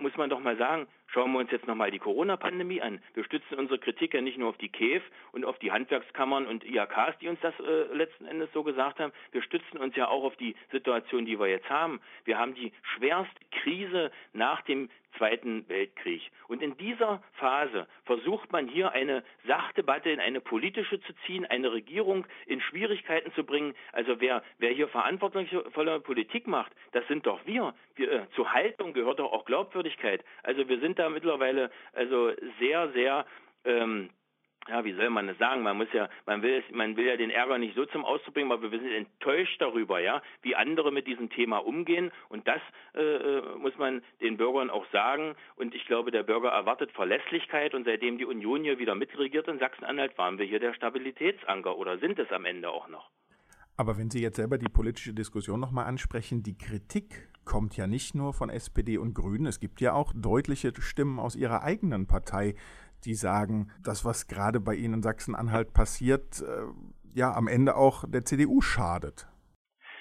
muss 0.00 0.17
man 0.17 0.31
doch 0.31 0.41
mal 0.41 0.57
sagen, 0.57 0.87
schauen 1.09 1.33
wir 1.33 1.38
uns 1.38 1.50
jetzt 1.50 1.67
nochmal 1.67 1.91
die 1.91 1.99
Corona-Pandemie 1.99 2.81
an. 2.81 3.00
Wir 3.15 3.25
stützen 3.25 3.59
unsere 3.59 3.79
Kritik 3.79 4.15
ja 4.15 4.21
nicht 4.21 4.38
nur 4.38 4.49
auf 4.49 4.59
die 4.59 4.69
KEF 4.69 5.03
und 5.33 5.45
auf 5.45 5.59
die 5.59 5.73
Handwerkskammern 5.73 6.47
und 6.47 6.65
IHKs, 6.65 7.19
die 7.21 7.29
uns 7.29 7.41
das 7.41 7.55
äh, 7.61 7.95
letzten 7.95 8.26
Endes 8.26 8.50
so 8.53 8.62
gesagt 8.62 8.99
haben. 9.00 9.12
Wir 9.33 9.43
stützen 9.43 9.79
uns 9.79 9.97
ja 9.97 10.09
auch 10.09 10.25
auf 10.25 10.37
die 10.37 10.55
Situation, 10.73 11.26
die 11.26 11.38
wir 11.38 11.47
jetzt 11.47 11.71
haben. 11.71 12.00
Wir 12.25 12.38
haben 12.38 12.55
die 12.55 12.73
schwerste 12.95 13.41
Krise 13.50 14.11
nach 14.33 14.62
dem 14.62 14.88
Zweiten 15.18 15.68
Weltkrieg. 15.68 16.23
Und 16.49 16.62
in 16.62 16.76
dieser 16.76 17.23
Phase 17.35 17.87
versucht 18.04 18.52
man 18.52 18.68
hier 18.68 18.92
eine 18.92 19.23
Sachdebatte 19.46 20.11
in 20.11 20.20
eine 20.20 20.40
politische 20.40 21.00
zu 21.00 21.12
ziehen, 21.26 21.44
eine 21.46 21.73
Regierung 21.73 22.26
in 22.46 22.61
Schwierigkeiten 22.61 23.32
zu 23.32 23.44
bringen. 23.44 23.75
Also 23.92 24.20
wer, 24.20 24.42
wer 24.58 24.73
hier 24.73 24.88
verantwortungsvolle 24.88 26.00
Politik 26.00 26.46
macht, 26.46 26.73
das 26.92 27.06
sind 27.08 27.26
doch 27.26 27.40
wir. 27.46 27.75
wir 27.94 28.12
äh, 28.12 28.30
zur 28.35 28.52
Haltung 28.52 28.92
gehört 28.92 29.18
doch 29.18 29.32
auch 29.32 29.44
Glaubwürdigkeit. 29.44 30.25
Also 30.42 30.68
wir 30.68 30.80
sind 30.80 30.99
da 30.99 31.08
mittlerweile 31.08 31.70
also 31.92 32.32
sehr, 32.58 32.90
sehr 32.92 33.26
ähm, 33.64 34.11
ja, 34.68 34.85
wie 34.85 34.94
soll 34.94 35.11
man 35.11 35.26
das 35.26 35.38
sagen? 35.38 35.62
Man 35.62 35.76
muss 35.76 35.88
ja, 35.92 36.08
man 36.26 36.42
will, 36.42 36.62
man 36.73 36.96
will 36.96 37.06
ja 37.06 37.16
den 37.16 37.30
Ärger 37.30 37.58
nicht 37.58 37.75
so 37.75 37.87
zum 37.87 38.04
Ausdruck 38.04 38.35
bringen, 38.35 38.52
aber 38.52 38.70
wir 38.70 38.78
sind 38.78 38.90
enttäuscht 38.90 39.61
darüber, 39.61 40.00
ja, 40.00 40.23
wie 40.42 40.56
andere 40.56 40.92
mit 40.92 41.06
diesem 41.06 41.30
Thema 41.30 41.58
umgehen. 41.58 42.11
Und 42.28 42.46
das 42.49 42.61
äh, 42.94 43.00
äh, 43.00 43.42
muss 43.58 43.76
man 43.78 44.02
den 44.20 44.37
Bürgern 44.37 44.70
auch 44.70 44.87
sagen. 44.92 45.35
Und 45.56 45.75
ich 45.75 45.87
glaube, 45.87 46.11
der 46.11 46.23
Bürger 46.23 46.50
erwartet 46.50 46.92
Verlässlichkeit. 46.92 47.75
Und 47.75 47.85
seitdem 47.85 48.18
die 48.18 48.25
Union 48.25 48.62
hier 48.62 48.78
wieder 48.78 48.94
mitregiert 48.94 49.49
in 49.49 49.58
Sachsen-Anhalt, 49.58 50.18
waren 50.18 50.38
wir 50.38 50.46
hier 50.46 50.61
der 50.61 50.75
Stabilitätsanker 50.75 51.76
oder 51.76 51.99
sind 51.99 52.18
es 52.18 52.30
am 52.32 52.44
Ende 52.44 52.70
auch 52.70 52.88
noch. 52.88 53.11
Aber 53.76 53.99
wenn 53.99 54.11
Sie 54.11 54.23
jetzt 54.23 54.37
selber 54.37 54.56
die 54.56 54.70
politische 54.70 55.12
Diskussion 55.12 55.61
nochmal 55.61 55.85
ansprechen, 55.85 56.42
die 56.42 56.56
Kritik 56.56 57.28
kommt 57.44 57.76
ja 57.76 57.87
nicht 57.87 58.14
nur 58.14 58.32
von 58.32 58.49
SPD 58.49 58.96
und 58.99 59.14
Grünen, 59.14 59.46
es 59.46 59.61
gibt 59.61 59.80
ja 59.80 59.92
auch 59.92 60.12
deutliche 60.14 60.73
Stimmen 60.80 61.18
aus 61.18 61.37
Ihrer 61.37 61.62
eigenen 61.62 62.06
Partei, 62.06 62.54
die 63.05 63.15
sagen, 63.15 63.69
das, 63.83 64.05
was 64.05 64.26
gerade 64.26 64.61
bei 64.61 64.75
Ihnen 64.75 64.95
in 64.95 65.03
Sachsen-Anhalt 65.03 65.73
passiert, 65.73 66.43
äh, 66.43 66.65
ja 67.15 67.35
am 67.35 67.49
Ende 67.49 67.76
auch 67.76 68.05
der 68.09 68.25
CDU 68.25 68.61
schadet. 68.61 69.29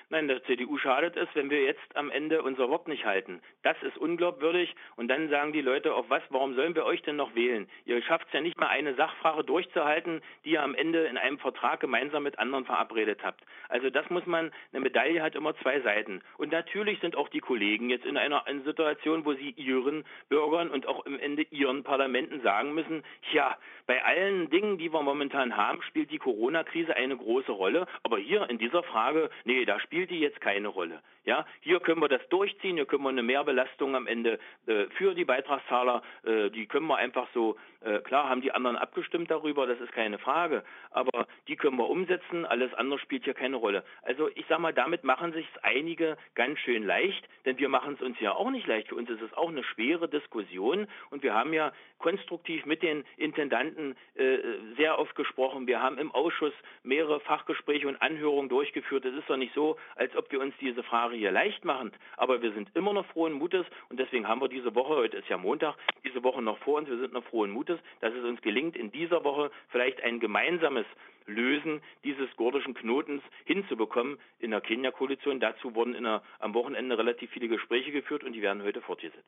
Nein, 0.09 0.27
der 0.27 0.43
CDU 0.43 0.77
schadet 0.77 1.17
es, 1.17 1.27
wenn 1.33 1.49
wir 1.49 1.63
jetzt 1.63 1.95
am 1.95 2.11
Ende 2.11 2.43
unser 2.43 2.69
Wort 2.69 2.87
nicht 2.87 3.05
halten. 3.05 3.41
Das 3.63 3.75
ist 3.81 3.97
unglaubwürdig 3.97 4.75
und 4.97 5.07
dann 5.07 5.29
sagen 5.29 5.51
die 5.51 5.61
Leute, 5.61 5.95
auf 5.95 6.09
was, 6.09 6.21
warum 6.29 6.53
sollen 6.55 6.75
wir 6.75 6.85
euch 6.85 7.01
denn 7.01 7.15
noch 7.15 7.33
wählen? 7.33 7.67
Ihr 7.85 8.01
schafft 8.03 8.27
es 8.27 8.33
ja 8.33 8.41
nicht 8.41 8.59
mal 8.59 8.67
eine 8.67 8.93
Sachfrage 8.93 9.43
durchzuhalten, 9.43 10.21
die 10.43 10.51
ihr 10.51 10.63
am 10.63 10.75
Ende 10.75 11.05
in 11.05 11.17
einem 11.17 11.39
Vertrag 11.39 11.79
gemeinsam 11.79 12.23
mit 12.23 12.37
anderen 12.37 12.65
verabredet 12.65 13.23
habt. 13.23 13.41
Also 13.67 13.89
das 13.89 14.07
muss 14.11 14.25
man, 14.27 14.51
eine 14.71 14.81
Medaille 14.81 15.23
hat 15.23 15.35
immer 15.35 15.55
zwei 15.57 15.81
Seiten. 15.81 16.21
Und 16.37 16.51
natürlich 16.51 16.99
sind 16.99 17.15
auch 17.15 17.29
die 17.29 17.39
Kollegen 17.39 17.89
jetzt 17.89 18.05
in 18.05 18.17
einer, 18.17 18.45
einer 18.45 18.61
Situation, 18.61 19.25
wo 19.25 19.33
sie 19.33 19.51
ihren 19.51 20.05
Bürgern 20.29 20.69
und 20.69 20.87
auch 20.87 21.05
im 21.05 21.19
Ende 21.19 21.43
ihren 21.49 21.83
Parlamenten 21.83 22.41
sagen 22.41 22.73
müssen, 22.73 23.03
ja, 23.31 23.57
bei 23.87 24.03
allen 24.03 24.49
Dingen, 24.49 24.77
die 24.77 24.91
wir 24.91 25.01
momentan 25.01 25.55
haben, 25.57 25.81
spielt 25.83 26.11
die 26.11 26.17
Corona-Krise 26.17 26.95
eine 26.95 27.15
große 27.15 27.51
Rolle. 27.51 27.87
Aber 28.03 28.17
hier 28.17 28.49
in 28.49 28.57
dieser 28.57 28.83
Frage, 28.83 29.29
nee, 29.43 29.65
da 29.65 29.79
spielt 29.79 30.04
die 30.07 30.19
jetzt 30.19 30.41
keine 30.41 30.67
Rolle. 30.67 31.01
Ja, 31.25 31.45
hier 31.61 31.79
können 31.79 32.01
wir 32.01 32.07
das 32.07 32.27
durchziehen, 32.29 32.75
hier 32.75 32.85
können 32.85 33.01
wir 33.01 33.09
eine 33.09 33.23
Mehrbelastung 33.23 33.95
am 33.95 34.05
Ende 34.05 34.37
äh, 34.67 34.85
für 34.97 35.15
die 35.15 35.25
Beitragszahler, 35.25 36.03
äh, 36.23 36.51
die 36.51 36.67
können 36.67 36.85
wir 36.85 36.97
einfach 36.97 37.27
so, 37.33 37.57
äh, 37.81 37.99
klar 37.99 38.29
haben 38.29 38.41
die 38.41 38.51
anderen 38.51 38.75
abgestimmt 38.75 39.31
darüber, 39.31 39.65
das 39.65 39.79
ist 39.79 39.91
keine 39.91 40.19
Frage, 40.19 40.63
aber 40.91 41.25
die 41.47 41.55
können 41.55 41.77
wir 41.77 41.89
umsetzen, 41.89 42.45
alles 42.45 42.71
andere 42.75 42.99
spielt 42.99 43.23
hier 43.23 43.33
keine 43.33 43.55
Rolle. 43.55 43.83
Also 44.03 44.29
ich 44.35 44.45
sage 44.45 44.61
mal, 44.61 44.73
damit 44.73 45.03
machen 45.03 45.33
sich 45.33 45.47
einige 45.63 46.15
ganz 46.35 46.59
schön 46.59 46.83
leicht, 46.85 47.27
denn 47.45 47.57
wir 47.57 47.69
machen 47.69 47.95
es 47.95 48.01
uns 48.01 48.19
ja 48.19 48.33
auch 48.33 48.51
nicht 48.51 48.67
leicht. 48.67 48.89
Für 48.89 48.95
uns 48.95 49.09
ist 49.09 49.21
es 49.21 49.33
auch 49.33 49.49
eine 49.49 49.63
schwere 49.63 50.07
Diskussion 50.07 50.87
und 51.09 51.23
wir 51.23 51.33
haben 51.33 51.53
ja 51.53 51.71
konstruktiv 51.97 52.65
mit 52.65 52.83
den 52.83 53.03
Intendanten 53.17 53.95
äh, 54.13 54.37
sehr 54.77 54.99
oft 54.99 55.15
gesprochen. 55.15 55.65
Wir 55.65 55.81
haben 55.81 55.97
im 55.97 56.11
Ausschuss 56.11 56.53
mehrere 56.83 57.19
Fachgespräche 57.21 57.87
und 57.87 57.99
Anhörungen 58.01 58.49
durchgeführt. 58.49 59.05
Es 59.05 59.15
ist 59.15 59.29
doch 59.29 59.37
nicht 59.37 59.55
so, 59.55 59.77
als 59.95 60.15
ob 60.15 60.31
wir 60.31 60.39
uns 60.41 60.53
diese 60.59 60.83
Frage 60.83 61.15
hier 61.15 61.31
leicht 61.31 61.65
machen. 61.65 61.91
Aber 62.17 62.41
wir 62.41 62.53
sind 62.53 62.69
immer 62.75 62.93
noch 62.93 63.05
frohen 63.07 63.33
Mutes 63.33 63.65
und 63.89 63.99
deswegen 63.99 64.27
haben 64.27 64.41
wir 64.41 64.49
diese 64.49 64.73
Woche, 64.75 64.95
heute 64.95 65.17
ist 65.17 65.29
ja 65.29 65.37
Montag, 65.37 65.75
diese 66.03 66.23
Woche 66.23 66.41
noch 66.41 66.57
vor 66.59 66.77
uns, 66.77 66.89
wir 66.89 66.99
sind 66.99 67.13
noch 67.13 67.23
frohen 67.25 67.51
Mutes, 67.51 67.79
dass 68.01 68.13
es 68.13 68.23
uns 68.23 68.41
gelingt, 68.41 68.75
in 68.75 68.91
dieser 68.91 69.23
Woche 69.23 69.51
vielleicht 69.69 70.01
ein 70.03 70.19
gemeinsames 70.19 70.85
Lösen 71.27 71.81
dieses 72.03 72.29
gordischen 72.35 72.73
Knotens 72.73 73.21
hinzubekommen 73.45 74.17
in 74.39 74.51
der 74.51 74.61
Kenia-Koalition. 74.61 75.39
Dazu 75.39 75.73
wurden 75.73 75.93
der, 76.03 76.21
am 76.39 76.53
Wochenende 76.53 76.97
relativ 76.97 77.31
viele 77.31 77.47
Gespräche 77.47 77.91
geführt 77.91 78.23
und 78.23 78.33
die 78.33 78.41
werden 78.41 78.61
heute 78.63 78.81
fortgesetzt. 78.81 79.25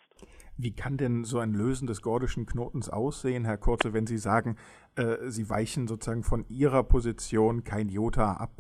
Wie 0.58 0.76
kann 0.76 0.98
denn 0.98 1.24
so 1.24 1.40
ein 1.40 1.54
Lösen 1.54 1.88
des 1.88 2.02
gordischen 2.02 2.46
Knotens 2.46 2.90
aussehen, 2.90 3.46
Herr 3.46 3.58
Kurze, 3.58 3.94
wenn 3.94 4.08
Sie 4.08 4.18
sagen, 4.18 4.58
äh, 4.96 5.30
Sie 5.30 5.50
weichen 5.50 5.88
sozusagen 5.88 6.24
von 6.24 6.46
Ihrer 6.50 6.84
Position 6.84 7.64
kein 7.64 7.90
Jota 7.90 8.34
ab? 8.34 8.52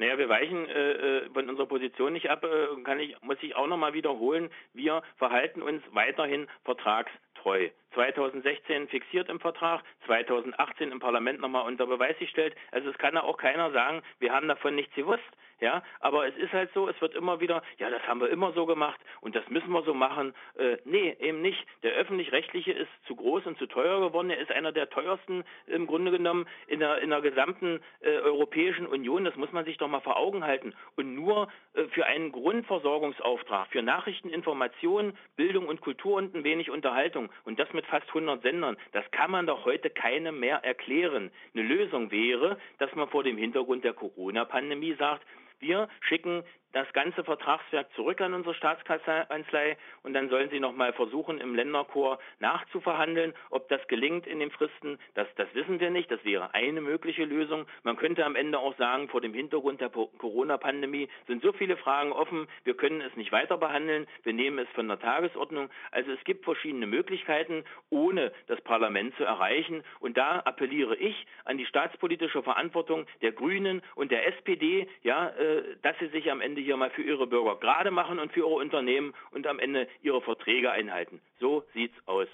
Naja, 0.00 0.16
wir 0.16 0.30
weichen 0.30 0.66
äh, 0.66 0.92
äh, 0.92 1.30
von 1.34 1.46
unserer 1.50 1.66
Position 1.66 2.14
nicht 2.14 2.30
ab, 2.30 2.42
äh, 2.42 2.82
kann 2.84 2.98
ich, 2.98 3.20
muss 3.20 3.36
ich 3.42 3.54
auch 3.54 3.66
nochmal 3.66 3.92
wiederholen. 3.92 4.48
Wir 4.72 5.02
verhalten 5.18 5.60
uns 5.60 5.82
weiterhin 5.92 6.48
vertragstreu. 6.64 7.68
2016 7.92 8.88
fixiert 8.88 9.28
im 9.28 9.40
Vertrag, 9.40 9.82
2018 10.06 10.90
im 10.90 11.00
Parlament 11.00 11.42
nochmal 11.42 11.66
unter 11.66 11.86
Beweis 11.86 12.16
gestellt. 12.18 12.56
Also 12.72 12.88
es 12.88 12.96
kann 12.96 13.12
ja 13.12 13.24
auch 13.24 13.36
keiner 13.36 13.72
sagen, 13.72 14.00
wir 14.20 14.32
haben 14.32 14.48
davon 14.48 14.74
nichts 14.74 14.94
gewusst. 14.94 15.20
Ja, 15.60 15.82
aber 16.00 16.26
es 16.26 16.36
ist 16.36 16.52
halt 16.52 16.70
so, 16.72 16.88
es 16.88 16.98
wird 17.02 17.14
immer 17.14 17.40
wieder, 17.40 17.62
ja, 17.78 17.90
das 17.90 18.02
haben 18.06 18.20
wir 18.20 18.30
immer 18.30 18.52
so 18.52 18.64
gemacht 18.64 18.98
und 19.20 19.36
das 19.36 19.46
müssen 19.50 19.70
wir 19.72 19.82
so 19.82 19.92
machen. 19.92 20.34
Äh, 20.56 20.78
nee, 20.84 21.14
eben 21.20 21.42
nicht. 21.42 21.66
Der 21.82 21.92
öffentlich-rechtliche 21.92 22.72
ist 22.72 22.88
zu 23.06 23.14
groß 23.14 23.44
und 23.44 23.58
zu 23.58 23.66
teuer 23.66 24.00
geworden. 24.00 24.30
Er 24.30 24.38
ist 24.38 24.50
einer 24.50 24.72
der 24.72 24.88
teuersten 24.88 25.44
im 25.66 25.86
Grunde 25.86 26.12
genommen 26.12 26.46
in 26.66 26.80
der, 26.80 27.02
in 27.02 27.10
der 27.10 27.20
gesamten 27.20 27.80
äh, 28.00 28.08
Europäischen 28.20 28.86
Union. 28.86 29.24
Das 29.24 29.36
muss 29.36 29.52
man 29.52 29.66
sich 29.66 29.76
doch 29.76 29.88
mal 29.88 30.00
vor 30.00 30.16
Augen 30.16 30.44
halten. 30.44 30.74
Und 30.96 31.14
nur 31.14 31.48
äh, 31.74 31.84
für 31.88 32.06
einen 32.06 32.32
Grundversorgungsauftrag, 32.32 33.68
für 33.68 33.82
Nachrichten, 33.82 34.30
Informationen, 34.30 35.16
Bildung 35.36 35.68
und 35.68 35.82
Kultur 35.82 36.16
und 36.16 36.34
ein 36.34 36.44
wenig 36.44 36.70
Unterhaltung 36.70 37.28
und 37.44 37.58
das 37.58 37.70
mit 37.74 37.84
fast 37.84 38.08
100 38.08 38.40
Sendern, 38.42 38.78
das 38.92 39.08
kann 39.10 39.30
man 39.30 39.46
doch 39.46 39.66
heute 39.66 39.90
keinem 39.90 40.40
mehr 40.40 40.64
erklären. 40.64 41.30
Eine 41.54 41.64
Lösung 41.64 42.10
wäre, 42.10 42.58
dass 42.78 42.94
man 42.94 43.08
vor 43.08 43.24
dem 43.24 43.36
Hintergrund 43.36 43.84
der 43.84 43.92
Corona-Pandemie 43.92 44.94
sagt, 44.94 45.26
wir 45.60 45.88
schicken 46.00 46.42
das 46.72 46.92
ganze 46.92 47.24
Vertragswerk 47.24 47.92
zurück 47.94 48.20
an 48.20 48.34
unsere 48.34 48.54
Staatskanzlei 48.54 49.76
und 50.02 50.14
dann 50.14 50.28
sollen 50.28 50.50
sie 50.50 50.60
nochmal 50.60 50.92
versuchen, 50.92 51.40
im 51.40 51.54
Länderchor 51.54 52.18
nachzuverhandeln. 52.38 53.34
Ob 53.50 53.68
das 53.68 53.86
gelingt 53.88 54.26
in 54.26 54.38
den 54.38 54.50
Fristen, 54.50 54.98
das, 55.14 55.26
das 55.36 55.52
wissen 55.54 55.80
wir 55.80 55.90
nicht. 55.90 56.10
Das 56.10 56.24
wäre 56.24 56.54
eine 56.54 56.80
mögliche 56.80 57.24
Lösung. 57.24 57.66
Man 57.82 57.96
könnte 57.96 58.24
am 58.24 58.36
Ende 58.36 58.58
auch 58.58 58.76
sagen, 58.76 59.08
vor 59.08 59.20
dem 59.20 59.34
Hintergrund 59.34 59.80
der 59.80 59.90
Corona-Pandemie 59.90 61.08
sind 61.26 61.42
so 61.42 61.52
viele 61.52 61.76
Fragen 61.76 62.12
offen, 62.12 62.46
wir 62.64 62.74
können 62.74 63.00
es 63.00 63.14
nicht 63.16 63.32
weiter 63.32 63.58
behandeln, 63.58 64.06
wir 64.22 64.32
nehmen 64.32 64.58
es 64.58 64.68
von 64.74 64.88
der 64.88 64.98
Tagesordnung. 64.98 65.70
Also 65.90 66.12
es 66.12 66.22
gibt 66.24 66.44
verschiedene 66.44 66.86
Möglichkeiten, 66.86 67.64
ohne 67.90 68.32
das 68.46 68.60
Parlament 68.60 69.14
zu 69.16 69.24
erreichen. 69.24 69.82
Und 69.98 70.16
da 70.16 70.40
appelliere 70.40 70.96
ich 70.96 71.26
an 71.44 71.58
die 71.58 71.66
staatspolitische 71.66 72.42
Verantwortung 72.42 73.06
der 73.22 73.32
Grünen 73.32 73.82
und 73.94 74.10
der 74.10 74.26
SPD, 74.26 74.88
ja, 75.02 75.28
äh, 75.30 75.76
dass 75.82 75.98
sie 75.98 76.08
sich 76.08 76.30
am 76.30 76.40
Ende 76.40 76.59
Ende 76.60 76.66
hier 76.66 76.76
mal 76.76 76.90
für 76.90 77.02
ihre 77.02 77.26
Bürger 77.26 77.56
gerade 77.58 77.90
machen 77.90 78.18
und 78.18 78.32
für 78.32 78.40
ihre 78.40 78.54
Unternehmen 78.54 79.14
und 79.32 79.46
am 79.46 79.58
Ende 79.58 79.88
ihre 80.02 80.20
Verträge 80.20 80.70
einhalten. 80.70 81.20
So 81.38 81.64
sieht's 81.72 81.96
aus. 82.06 82.28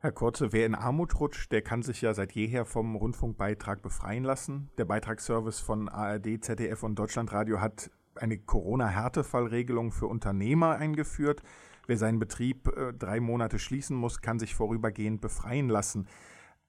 Herr 0.00 0.12
Kurze, 0.12 0.52
wer 0.52 0.66
in 0.66 0.74
Armut 0.74 1.20
rutscht, 1.20 1.52
der 1.52 1.62
kann 1.62 1.82
sich 1.82 2.00
ja 2.00 2.14
seit 2.14 2.32
jeher 2.32 2.64
vom 2.64 2.96
Rundfunkbeitrag 2.96 3.82
befreien 3.82 4.24
lassen. 4.24 4.70
Der 4.78 4.86
Beitragsservice 4.86 5.60
von 5.60 5.88
ARD, 5.88 6.42
ZDF 6.42 6.82
und 6.82 6.98
Deutschlandradio 6.98 7.60
hat 7.60 7.90
eine 8.14 8.38
Corona-Härtefallregelung 8.38 9.92
für 9.92 10.06
Unternehmer 10.06 10.76
eingeführt. 10.76 11.42
Wer 11.86 11.96
seinen 11.96 12.18
Betrieb 12.18 12.68
äh, 12.68 12.92
drei 12.94 13.20
Monate 13.20 13.58
schließen 13.58 13.96
muss, 13.96 14.20
kann 14.20 14.38
sich 14.38 14.54
vorübergehend 14.54 15.20
befreien 15.20 15.68
lassen. 15.68 16.08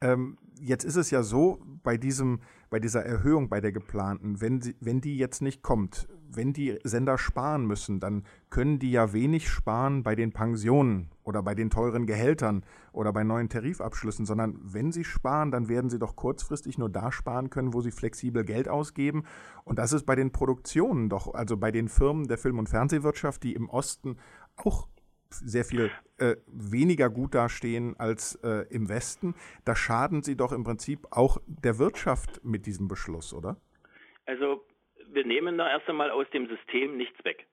Ähm, 0.01 0.37
jetzt 0.59 0.83
ist 0.83 0.97
es 0.97 1.09
ja 1.09 1.23
so, 1.23 1.61
bei, 1.83 1.95
diesem, 1.97 2.41
bei 2.69 2.79
dieser 2.79 3.05
Erhöhung, 3.05 3.47
bei 3.47 3.61
der 3.61 3.71
geplanten, 3.71 4.41
wenn, 4.41 4.61
sie, 4.61 4.75
wenn 4.81 4.99
die 4.99 5.17
jetzt 5.17 5.41
nicht 5.41 5.61
kommt, 5.61 6.07
wenn 6.35 6.53
die 6.53 6.77
Sender 6.83 7.17
sparen 7.17 7.65
müssen, 7.65 7.99
dann 7.99 8.23
können 8.49 8.79
die 8.79 8.91
ja 8.91 9.13
wenig 9.13 9.49
sparen 9.49 10.03
bei 10.03 10.15
den 10.15 10.31
Pensionen 10.31 11.09
oder 11.23 11.43
bei 11.43 11.55
den 11.55 11.69
teuren 11.69 12.05
Gehältern 12.05 12.63
oder 12.91 13.13
bei 13.13 13.23
neuen 13.23 13.49
Tarifabschlüssen, 13.49 14.25
sondern 14.25 14.59
wenn 14.61 14.91
sie 14.91 15.03
sparen, 15.03 15.51
dann 15.51 15.69
werden 15.69 15.89
sie 15.89 15.99
doch 15.99 16.15
kurzfristig 16.15 16.77
nur 16.77 16.89
da 16.89 17.11
sparen 17.11 17.49
können, 17.49 17.73
wo 17.73 17.81
sie 17.81 17.91
flexibel 17.91 18.43
Geld 18.43 18.67
ausgeben. 18.67 19.23
Und 19.63 19.79
das 19.79 19.93
ist 19.93 20.05
bei 20.05 20.15
den 20.15 20.31
Produktionen 20.31 21.09
doch, 21.09 21.33
also 21.33 21.57
bei 21.57 21.71
den 21.71 21.87
Firmen 21.87 22.27
der 22.27 22.37
Film- 22.37 22.59
und 22.59 22.69
Fernsehwirtschaft, 22.69 23.43
die 23.43 23.53
im 23.53 23.69
Osten 23.69 24.17
auch 24.55 24.87
sehr 25.29 25.63
viel 25.63 25.89
äh, 26.17 26.35
weniger 26.47 27.09
gut 27.09 27.33
dastehen 27.33 27.97
als 27.97 28.35
äh, 28.43 28.65
im 28.69 28.89
Westen. 28.89 29.35
Da 29.63 29.75
schaden 29.75 30.23
sie 30.23 30.35
doch 30.35 30.51
im 30.51 30.63
Prinzip 30.63 31.07
auch 31.11 31.37
der 31.47 31.79
Wirtschaft 31.79 32.43
mit 32.43 32.65
diesem 32.65 32.87
Beschluss, 32.87 33.33
oder? 33.33 33.57
Also 34.25 34.61
wir 35.13 35.25
nehmen 35.25 35.57
da 35.57 35.69
erst 35.69 35.89
einmal 35.89 36.11
aus 36.11 36.29
dem 36.31 36.47
System 36.47 36.97
nichts 36.97 37.23
weg. 37.23 37.45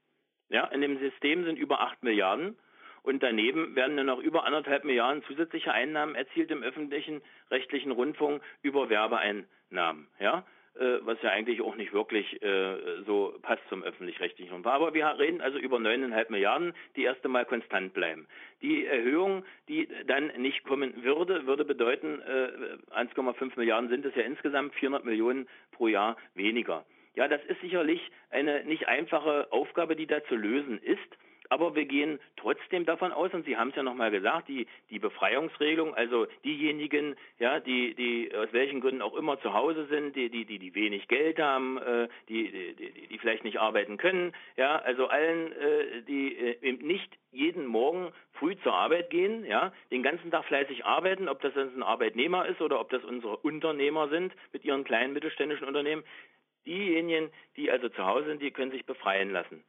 Ja, 0.49 0.67
in 0.67 0.81
dem 0.81 0.99
System 0.99 1.45
sind 1.45 1.59
über 1.59 1.81
8 1.81 2.03
Milliarden 2.03 2.57
Und 3.03 3.23
daneben 3.23 3.75
werden 3.77 3.97
dann 3.97 4.07
noch 4.07 4.19
über 4.19 4.45
anderthalb 4.45 4.85
Milliarden 4.85 5.23
zusätzliche 5.25 5.73
Einnahmen 5.73 6.15
erzielt 6.15 6.51
im 6.51 6.63
öffentlichen 6.63 7.23
rechtlichen 7.51 7.93
Rundfunk 7.93 8.43
über 8.63 8.89
Werbeeinnahmen. 8.89 10.09
Ja? 10.19 10.45
Äh, 10.79 10.99
was 11.07 11.21
ja 11.23 11.31
eigentlich 11.31 11.61
auch 11.61 11.75
nicht 11.75 11.93
wirklich 11.93 12.41
äh, 12.43 13.03
so 13.05 13.35
passt 13.43 13.63
zum 13.69 13.83
öffentlich-rechtlichen 13.83 14.53
Rundfunk. 14.53 14.75
Aber 14.75 14.95
wir 14.95 15.07
reden 15.19 15.41
also 15.41 15.59
über 15.59 15.79
9,5 15.79 16.31
Milliarden, 16.31 16.75
die 16.97 17.03
erst 17.03 17.25
einmal 17.25 17.45
konstant 17.47 17.95
bleiben. 17.95 18.27
Die 18.63 18.87
Erhöhung, 18.87 19.45
die 19.69 19.89
dann 20.07 20.29
nicht 20.37 20.65
kommen 20.65 21.03
würde, 21.03 21.47
würde 21.47 21.65
bedeuten, 21.65 22.21
äh, 22.21 22.95
1,5 22.95 23.57
Milliarden 23.57 23.91
sind 23.91 24.05
es 24.05 24.15
ja 24.15 24.23
insgesamt, 24.23 24.75
400 24.75 25.05
Millionen 25.05 25.49
pro 25.73 25.89
Jahr 25.89 26.17
weniger. 26.35 26.85
Ja, 27.19 27.27
das 27.27 27.45
ist 27.47 27.61
sicherlich 27.61 28.01
eine 28.31 28.63
nicht 28.63 28.87
einfache 28.87 29.49
Aufgabe, 29.51 29.97
die 29.97 30.07
da 30.07 30.25
zu 30.27 30.37
lösen 30.37 30.79
ist. 30.79 31.19
Aber 31.49 31.75
wir 31.75 31.85
gehen 31.85 32.21
trotzdem 32.37 32.85
davon 32.85 33.11
aus, 33.11 33.35
und 33.35 33.45
Sie 33.45 33.57
haben 33.57 33.71
es 33.71 33.75
ja 33.75 33.83
nochmal 33.83 34.13
gesagt, 34.13 34.49
die, 34.49 34.69
die 34.91 35.01
Befreiungsregelung, 35.01 35.95
also 35.95 36.29
diejenigen, 36.45 37.17
ja, 37.41 37.59
die, 37.59 37.95
die 37.95 38.31
aus 38.37 38.53
welchen 38.53 38.81
Gründen 38.81 39.03
auch 39.03 39.17
immer 39.17 39.41
zu 39.41 39.53
Hause 39.53 39.87
sind, 39.87 40.15
die, 40.15 40.29
die, 40.31 40.45
die, 40.45 40.61
die 40.61 40.75
wenig 40.77 41.09
Geld 41.09 41.41
haben, 41.41 41.79
äh, 41.79 42.07
die, 42.29 42.53
die, 42.53 42.75
die, 42.77 43.09
die 43.09 43.19
vielleicht 43.19 43.43
nicht 43.43 43.59
arbeiten 43.59 43.97
können, 43.97 44.33
ja, 44.57 44.77
also 44.77 45.09
allen, 45.09 45.51
äh, 45.53 46.03
die 46.07 46.37
äh, 46.37 46.73
nicht 46.73 47.11
jeden 47.33 47.67
Morgen 47.67 48.13
früh 48.35 48.55
zur 48.63 48.75
Arbeit 48.75 49.11
gehen, 49.11 49.45
ja, 49.45 49.73
den 49.91 50.05
ganzen 50.05 50.31
Tag 50.31 50.45
fleißig 50.45 50.85
arbeiten, 50.85 51.29
ob 51.29 51.41
das 51.41 51.57
ein 51.57 51.83
Arbeitnehmer 51.83 52.47
ist 52.47 52.61
oder 52.61 52.79
ob 52.79 52.91
das 52.91 53.03
unsere 53.03 53.39
Unternehmer 53.39 54.09
sind 54.09 54.33
mit 54.53 54.65
ihren 54.65 54.85
kleinen 54.85 55.15
mittelständischen 55.15 55.67
Unternehmen, 55.67 56.05
diejenigen, 56.69 57.31
die 57.57 57.71
also 57.71 57.89
zu 57.89 58.07
Hause 58.07 58.29
sind, 58.29 58.43
die 58.43 58.53
können 58.53 58.71
sich 58.71 58.87
befreien 58.87 59.31
lassen. 59.31 59.65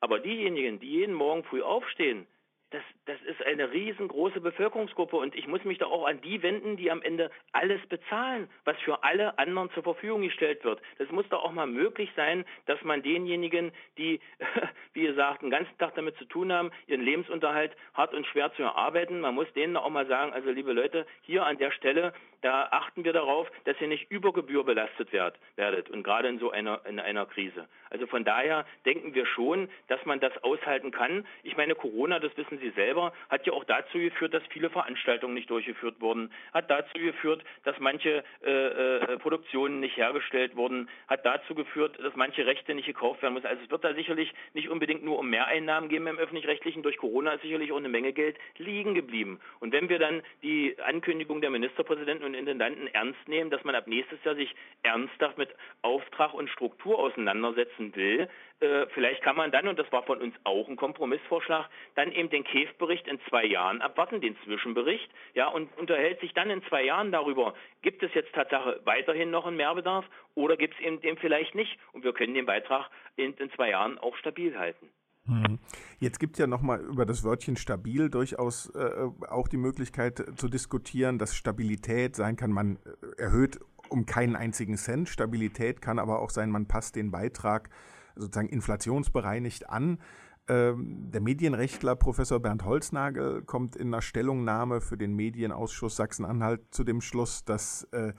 Aber 0.00 0.20
diejenigen, 0.20 0.80
die 0.80 0.88
jeden 0.88 1.14
Morgen 1.14 1.44
früh 1.44 1.62
aufstehen, 1.62 2.26
das, 2.74 2.82
das 3.06 3.22
ist 3.22 3.40
eine 3.46 3.70
riesengroße 3.70 4.40
Bevölkerungsgruppe 4.40 5.16
und 5.16 5.36
ich 5.36 5.46
muss 5.46 5.62
mich 5.62 5.78
da 5.78 5.86
auch 5.86 6.06
an 6.06 6.20
die 6.22 6.42
wenden, 6.42 6.76
die 6.76 6.90
am 6.90 7.02
Ende 7.02 7.30
alles 7.52 7.80
bezahlen, 7.86 8.48
was 8.64 8.76
für 8.78 9.04
alle 9.04 9.38
anderen 9.38 9.70
zur 9.70 9.84
Verfügung 9.84 10.22
gestellt 10.22 10.64
wird. 10.64 10.82
Das 10.98 11.08
muss 11.10 11.28
doch 11.28 11.44
auch 11.44 11.52
mal 11.52 11.68
möglich 11.68 12.10
sein, 12.16 12.44
dass 12.66 12.82
man 12.82 13.02
denjenigen, 13.02 13.70
die, 13.96 14.18
wie 14.92 15.06
gesagt, 15.06 15.42
den 15.42 15.50
ganzen 15.50 15.78
Tag 15.78 15.94
damit 15.94 16.16
zu 16.16 16.24
tun 16.24 16.52
haben, 16.52 16.72
ihren 16.88 17.02
Lebensunterhalt 17.02 17.70
hart 17.94 18.12
und 18.12 18.26
schwer 18.26 18.52
zu 18.54 18.64
erarbeiten, 18.64 19.20
man 19.20 19.36
muss 19.36 19.52
denen 19.52 19.76
auch 19.76 19.90
mal 19.90 20.06
sagen, 20.08 20.32
also 20.32 20.50
liebe 20.50 20.72
Leute, 20.72 21.06
hier 21.22 21.46
an 21.46 21.58
der 21.58 21.70
Stelle, 21.70 22.12
da 22.42 22.68
achten 22.72 23.04
wir 23.04 23.12
darauf, 23.12 23.48
dass 23.64 23.80
ihr 23.80 23.88
nicht 23.88 24.10
über 24.10 24.32
Gebühr 24.32 24.64
belastet 24.64 25.12
werdet 25.12 25.90
und 25.90 26.02
gerade 26.02 26.28
in 26.28 26.38
so 26.38 26.50
einer, 26.50 26.84
in 26.86 26.98
einer 26.98 27.24
Krise. 27.24 27.68
Also 27.88 28.06
von 28.06 28.24
daher 28.24 28.66
denken 28.84 29.14
wir 29.14 29.24
schon, 29.24 29.70
dass 29.86 30.04
man 30.04 30.20
das 30.20 30.36
aushalten 30.42 30.90
kann. 30.90 31.26
Ich 31.42 31.56
meine, 31.56 31.74
Corona, 31.74 32.18
das 32.18 32.36
wissen 32.36 32.58
Sie 32.58 32.63
selber, 32.72 33.12
hat 33.28 33.46
ja 33.46 33.52
auch 33.52 33.64
dazu 33.64 33.98
geführt, 33.98 34.34
dass 34.34 34.42
viele 34.50 34.70
Veranstaltungen 34.70 35.34
nicht 35.34 35.50
durchgeführt 35.50 36.00
wurden, 36.00 36.30
hat 36.52 36.70
dazu 36.70 36.98
geführt, 36.98 37.42
dass 37.64 37.78
manche 37.78 38.24
äh, 38.44 38.50
äh, 38.50 39.18
Produktionen 39.18 39.80
nicht 39.80 39.96
hergestellt 39.96 40.56
wurden, 40.56 40.88
hat 41.08 41.24
dazu 41.24 41.54
geführt, 41.54 41.98
dass 42.02 42.14
manche 42.16 42.46
Rechte 42.46 42.74
nicht 42.74 42.86
gekauft 42.86 43.22
werden 43.22 43.34
müssen. 43.34 43.46
Also 43.46 43.62
es 43.64 43.70
wird 43.70 43.84
da 43.84 43.94
sicherlich 43.94 44.32
nicht 44.52 44.68
unbedingt 44.68 45.04
nur 45.04 45.18
um 45.18 45.30
Mehreinnahmen 45.30 45.88
geben 45.88 46.06
im 46.06 46.18
öffentlich-rechtlichen. 46.18 46.82
Durch 46.82 46.96
Corona 46.98 47.32
ist 47.34 47.42
sicherlich 47.42 47.72
auch 47.72 47.78
eine 47.78 47.88
Menge 47.88 48.12
Geld 48.12 48.36
liegen 48.58 48.94
geblieben. 48.94 49.40
Und 49.60 49.72
wenn 49.72 49.88
wir 49.88 49.98
dann 49.98 50.22
die 50.42 50.76
Ankündigung 50.84 51.40
der 51.40 51.50
Ministerpräsidenten 51.50 52.24
und 52.24 52.34
Intendanten 52.34 52.88
ernst 52.88 53.28
nehmen, 53.28 53.50
dass 53.50 53.64
man 53.64 53.74
ab 53.74 53.86
nächstes 53.86 54.22
Jahr 54.24 54.34
sich 54.34 54.54
ernsthaft 54.82 55.38
mit 55.38 55.50
Auftrag 55.82 56.34
und 56.34 56.48
Struktur 56.50 56.98
auseinandersetzen 56.98 57.94
will, 57.96 58.28
äh, 58.60 58.86
vielleicht 58.94 59.22
kann 59.22 59.36
man 59.36 59.50
dann, 59.50 59.68
und 59.68 59.78
das 59.78 59.90
war 59.92 60.04
von 60.04 60.20
uns 60.20 60.34
auch 60.44 60.68
ein 60.68 60.76
Kompromissvorschlag, 60.76 61.68
dann 61.96 62.12
eben 62.12 62.30
den 62.30 62.44
KEF-Bericht 62.54 63.08
in 63.08 63.18
zwei 63.28 63.44
Jahren 63.44 63.82
abwarten, 63.82 64.20
den 64.20 64.36
Zwischenbericht, 64.44 65.10
ja, 65.34 65.48
und 65.48 65.76
unterhält 65.76 66.20
sich 66.20 66.32
dann 66.34 66.50
in 66.50 66.62
zwei 66.68 66.84
Jahren 66.84 67.10
darüber, 67.10 67.54
gibt 67.82 68.02
es 68.04 68.14
jetzt 68.14 68.32
Tatsache 68.32 68.80
weiterhin 68.84 69.30
noch 69.30 69.44
einen 69.44 69.56
Mehrbedarf 69.56 70.04
oder 70.34 70.56
gibt 70.56 70.74
es 70.74 70.80
eben 70.80 71.00
den 71.00 71.16
vielleicht 71.16 71.56
nicht? 71.56 71.76
Und 71.92 72.04
wir 72.04 72.12
können 72.12 72.34
den 72.34 72.46
Beitrag 72.46 72.90
in, 73.16 73.34
in 73.34 73.50
zwei 73.50 73.70
Jahren 73.70 73.98
auch 73.98 74.16
stabil 74.16 74.56
halten. 74.56 74.88
Hm. 75.26 75.58
Jetzt 75.98 76.20
gibt 76.20 76.34
es 76.34 76.38
ja 76.38 76.46
nochmal 76.46 76.80
über 76.80 77.06
das 77.06 77.24
Wörtchen 77.24 77.56
stabil 77.56 78.08
durchaus 78.08 78.70
äh, 78.76 79.08
auch 79.28 79.48
die 79.48 79.56
Möglichkeit 79.56 80.22
zu 80.36 80.48
diskutieren, 80.48 81.18
dass 81.18 81.34
Stabilität 81.34 82.14
sein 82.14 82.36
kann, 82.36 82.52
man 82.52 82.78
erhöht 83.16 83.58
um 83.88 84.06
keinen 84.06 84.36
einzigen 84.36 84.76
Cent. 84.76 85.08
Stabilität 85.08 85.82
kann 85.82 85.98
aber 85.98 86.20
auch 86.20 86.30
sein, 86.30 86.50
man 86.50 86.68
passt 86.68 86.94
den 86.94 87.10
Beitrag 87.10 87.70
sozusagen 88.14 88.48
inflationsbereinigt 88.48 89.68
an. 89.68 89.98
Ähm, 90.46 91.10
der 91.10 91.22
Medienrechtler 91.22 91.96
Professor 91.96 92.38
Bernd 92.38 92.64
Holznagel 92.64 93.42
kommt 93.42 93.76
in 93.76 93.88
einer 93.88 94.02
Stellungnahme 94.02 94.80
für 94.82 94.98
den 94.98 95.14
Medienausschuss 95.14 95.96
Sachsen-Anhalt 95.96 96.62
zu 96.70 96.84
dem 96.84 97.00
Schluss, 97.00 97.44
dass 97.44 97.84
äh, 97.92 98.12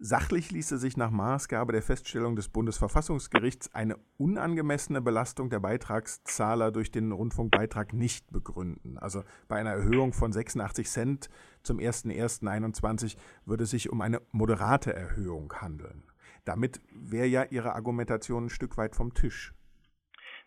sachlich 0.00 0.50
ließe 0.50 0.78
sich 0.78 0.96
nach 0.96 1.10
Maßgabe 1.10 1.72
der 1.72 1.82
Feststellung 1.82 2.34
des 2.34 2.48
Bundesverfassungsgerichts 2.48 3.74
eine 3.74 3.96
unangemessene 4.16 5.00
Belastung 5.00 5.50
der 5.50 5.60
Beitragszahler 5.60 6.72
durch 6.72 6.90
den 6.90 7.12
Rundfunkbeitrag 7.12 7.92
nicht 7.92 8.30
begründen. 8.32 8.98
Also 8.98 9.22
bei 9.46 9.56
einer 9.56 9.70
Erhöhung 9.70 10.12
von 10.12 10.32
86 10.32 10.88
Cent 10.88 11.28
zum 11.62 11.78
01.01.21 11.78 13.16
würde 13.44 13.64
es 13.64 13.70
sich 13.70 13.90
um 13.90 14.00
eine 14.00 14.20
moderate 14.32 14.94
Erhöhung 14.94 15.52
handeln. 15.60 16.04
Damit 16.44 16.80
wäre 16.92 17.26
ja 17.26 17.44
Ihre 17.44 17.74
Argumentation 17.74 18.46
ein 18.46 18.50
Stück 18.50 18.76
weit 18.78 18.96
vom 18.96 19.14
Tisch. 19.14 19.54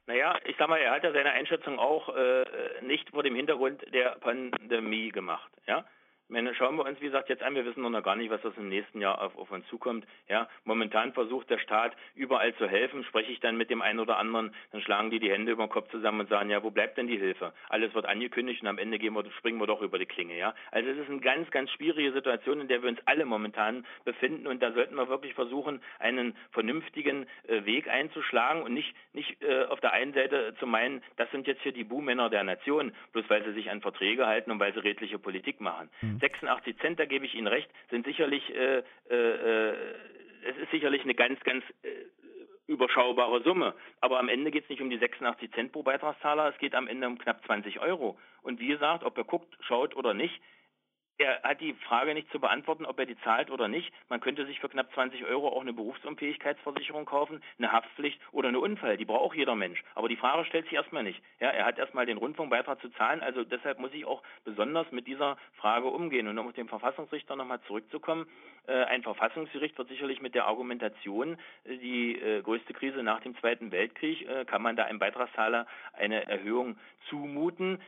Naja, 0.08 0.38
ich 0.46 0.56
sag 0.58 0.68
mal, 0.68 0.80
er 0.80 0.92
hat 0.92 1.04
ja 1.04 1.12
seine 1.12 1.32
Einschätzung 1.32 1.80
auch 1.80 2.10
äh, 2.16 2.44
nicht 2.82 3.10
vor 3.10 3.24
dem 3.24 3.36
Hintergrund 3.36 3.82
der 3.94 4.18
Pandemie 4.20 5.10
gemacht. 5.10 5.52
Ja? 5.68 5.86
Meine, 6.32 6.56
schauen 6.56 6.78
wir 6.78 6.86
uns, 6.86 7.00
wie 7.02 7.06
gesagt, 7.06 7.30
jetzt 7.30 7.44
an. 7.44 7.56
Wir 7.56 7.66
wissen 7.66 7.82
noch 7.82 8.04
gar 8.04 8.16
nicht, 8.16 8.32
was 8.32 8.42
das 8.42 8.56
im 8.58 8.70
nächsten 8.70 9.02
Jahr 9.02 9.22
auf, 9.22 9.38
auf 9.38 9.52
uns 9.52 9.68
zukommt. 9.68 10.06
Ja, 10.30 10.48
momentan 10.64 11.14
versucht 11.14 11.50
der 11.50 11.60
Staat 11.60 11.96
überall 12.16 12.56
zu 12.56 12.68
helfen. 12.68 13.04
Spreche 13.04 13.32
ich 13.32 13.40
dann 13.40 13.58
mit 13.58 13.70
dem 13.70 13.82
einen 13.82 14.00
oder 14.00 14.18
anderen, 14.18 14.54
dann 14.72 14.82
schlagen 14.82 15.12
die 15.12 15.20
die 15.20 15.32
Hände 15.32 15.52
über 15.52 15.66
den 15.66 15.70
Kopf 15.70 15.92
zusammen 15.92 16.22
und 16.22 16.30
sagen, 16.30 16.50
ja, 16.50 16.64
wo 16.64 16.72
bleibt 16.72 16.98
denn 16.98 17.08
die 17.08 17.18
Hilfe? 17.18 17.54
Alles 17.70 17.94
wird 17.94 18.06
angekündigt 18.06 18.62
und 18.62 18.68
am 18.68 18.78
Ende 18.78 18.98
gehen 18.98 19.14
wir, 19.14 19.30
springen 19.32 19.60
wir 19.60 19.68
doch 19.68 19.82
über 19.82 20.00
die 20.00 20.06
Klinge. 20.06 20.38
Ja, 20.38 20.56
also 20.72 20.90
es 20.90 20.98
ist 20.98 21.10
eine 21.10 21.20
ganz, 21.20 21.52
ganz 21.52 21.70
schwierige 21.72 22.14
Situation, 22.14 22.62
in 22.62 22.68
der 22.68 22.82
wir 22.82 22.90
uns 22.90 23.00
alle 23.06 23.26
momentan 23.26 23.86
befinden 24.06 24.48
und 24.48 24.64
da 24.64 24.72
sollten 24.72 24.96
wir 24.96 25.10
wirklich 25.10 25.34
versuchen, 25.34 25.82
einen 26.00 26.36
vernünftigen 26.52 27.28
äh, 27.48 27.66
Weg 27.66 27.90
einzuschlagen 27.90 28.64
und 28.64 28.74
nicht, 28.74 28.96
nicht 29.14 29.42
äh, 29.42 29.66
auf 29.66 29.82
der 29.82 29.92
einen 29.92 30.14
Seite 30.14 30.56
zu 30.60 30.66
meinen, 30.66 31.04
das 31.18 31.30
sind 31.32 31.46
jetzt 31.48 31.62
hier 31.62 31.74
die 31.74 31.84
Buhmänner 31.84 32.30
der 32.30 32.44
Nation, 32.44 32.94
bloß 33.12 33.26
weil 33.30 33.44
sie 33.44 33.54
sich 33.54 33.70
an 33.70 33.82
Verträge 33.82 34.28
halten 34.28 34.52
und 34.52 34.60
weil 34.60 34.74
sie 34.74 34.80
redliche 34.80 35.20
Politik 35.20 35.60
machen. 35.60 35.90
Mhm. 36.02 36.21
86 36.22 36.78
Cent, 36.80 37.00
da 37.00 37.06
gebe 37.06 37.26
ich 37.26 37.36
Ihnen 37.36 37.48
recht, 37.48 37.70
sind 37.90 38.06
sicherlich, 38.06 38.44
äh, 38.56 38.84
äh, 39.10 39.16
äh, 39.16 39.76
es 40.44 40.58
ist 40.58 40.72
sicherlich 40.72 41.04
eine 41.04 41.16
ganz, 41.16 41.40
ganz 41.42 41.64
äh, 41.84 41.90
überschaubare 42.68 43.44
Summe. 43.44 43.76
Aber 44.00 44.20
am 44.20 44.30
Ende 44.30 44.52
geht 44.52 44.64
es 44.64 44.70
nicht 44.70 44.82
um 44.82 44.90
die 44.90 44.98
86 44.98 45.52
Cent 45.52 45.72
pro 45.72 45.84
Beitragszahler, 45.84 46.50
es 46.50 46.58
geht 46.58 46.74
am 46.74 46.88
Ende 46.88 47.08
um 47.08 47.18
knapp 47.18 47.46
20 47.46 47.80
Euro. 47.82 48.18
Und 48.42 48.60
wie 48.60 48.68
gesagt, 48.68 49.04
ob 49.04 49.18
er 49.18 49.26
guckt, 49.26 49.54
schaut 49.62 49.96
oder 49.96 50.14
nicht, 50.14 50.42
er 51.22 51.44
hat 51.44 51.62
die 51.62 51.74
Frage 51.74 52.14
nicht 52.14 52.32
zu 52.32 52.40
beantworten, 52.40 52.86
ob 52.86 53.00
er 53.00 53.06
die 53.06 53.20
zahlt 53.22 53.52
oder 53.52 53.68
nicht. 53.68 53.92
Man 54.10 54.20
könnte 54.20 54.46
sich 54.46 54.60
für 54.60 54.70
knapp 54.70 54.92
20 54.94 55.26
Euro 55.26 55.50
auch 55.50 55.62
eine 55.62 55.74
Berufsunfähigkeitsversicherung 55.74 57.06
kaufen, 57.06 57.42
eine 57.58 57.72
Haftpflicht 57.72 58.20
oder 58.32 58.50
eine 58.50 58.60
Unfall. 58.60 58.98
Die 58.98 59.06
braucht 59.06 59.22
auch 59.22 59.36
jeder 59.36 59.56
Mensch. 59.56 59.84
Aber 59.96 60.10
die 60.10 60.16
Frage 60.16 60.46
stellt 60.46 60.66
sich 60.66 60.74
erstmal 60.74 61.04
nicht. 61.04 61.22
Ja, 61.40 61.50
er 61.50 61.66
hat 61.66 61.78
erstmal 61.78 62.06
den 62.06 62.18
Rundfunkbeitrag 62.18 62.82
zu 62.82 62.90
zahlen. 62.90 63.22
Also 63.22 63.44
deshalb 63.44 63.80
muss 63.80 63.94
ich 63.94 64.06
auch 64.06 64.24
besonders 64.44 64.92
mit 64.92 65.08
dieser 65.08 65.38
Frage 65.58 65.88
umgehen. 65.88 66.28
Und 66.28 66.38
um 66.38 66.48
auf 66.48 66.54
den 66.54 66.68
Verfassungsrichter 66.68 67.36
nochmal 67.36 67.62
zurückzukommen, 67.68 68.28
äh, 68.68 68.84
ein 68.86 69.02
Verfassungsgericht 69.02 69.78
wird 69.78 69.90
sicherlich 69.90 70.22
mit 70.22 70.36
der 70.36 70.46
Argumentation, 70.46 71.38
äh, 71.66 71.78
die 71.78 72.16
äh, 72.16 72.42
größte 72.42 72.74
Krise 72.74 73.02
nach 73.02 73.22
dem 73.22 73.36
Zweiten 73.38 73.72
Weltkrieg, 73.72 74.28
kann 74.48 74.62
man 74.62 74.76
da 74.76 74.86
einem 74.86 75.00
Beitragszahler 75.00 75.66
eine 75.94 76.28
Erhöhung 76.28 76.78
zumuten. 77.10 77.80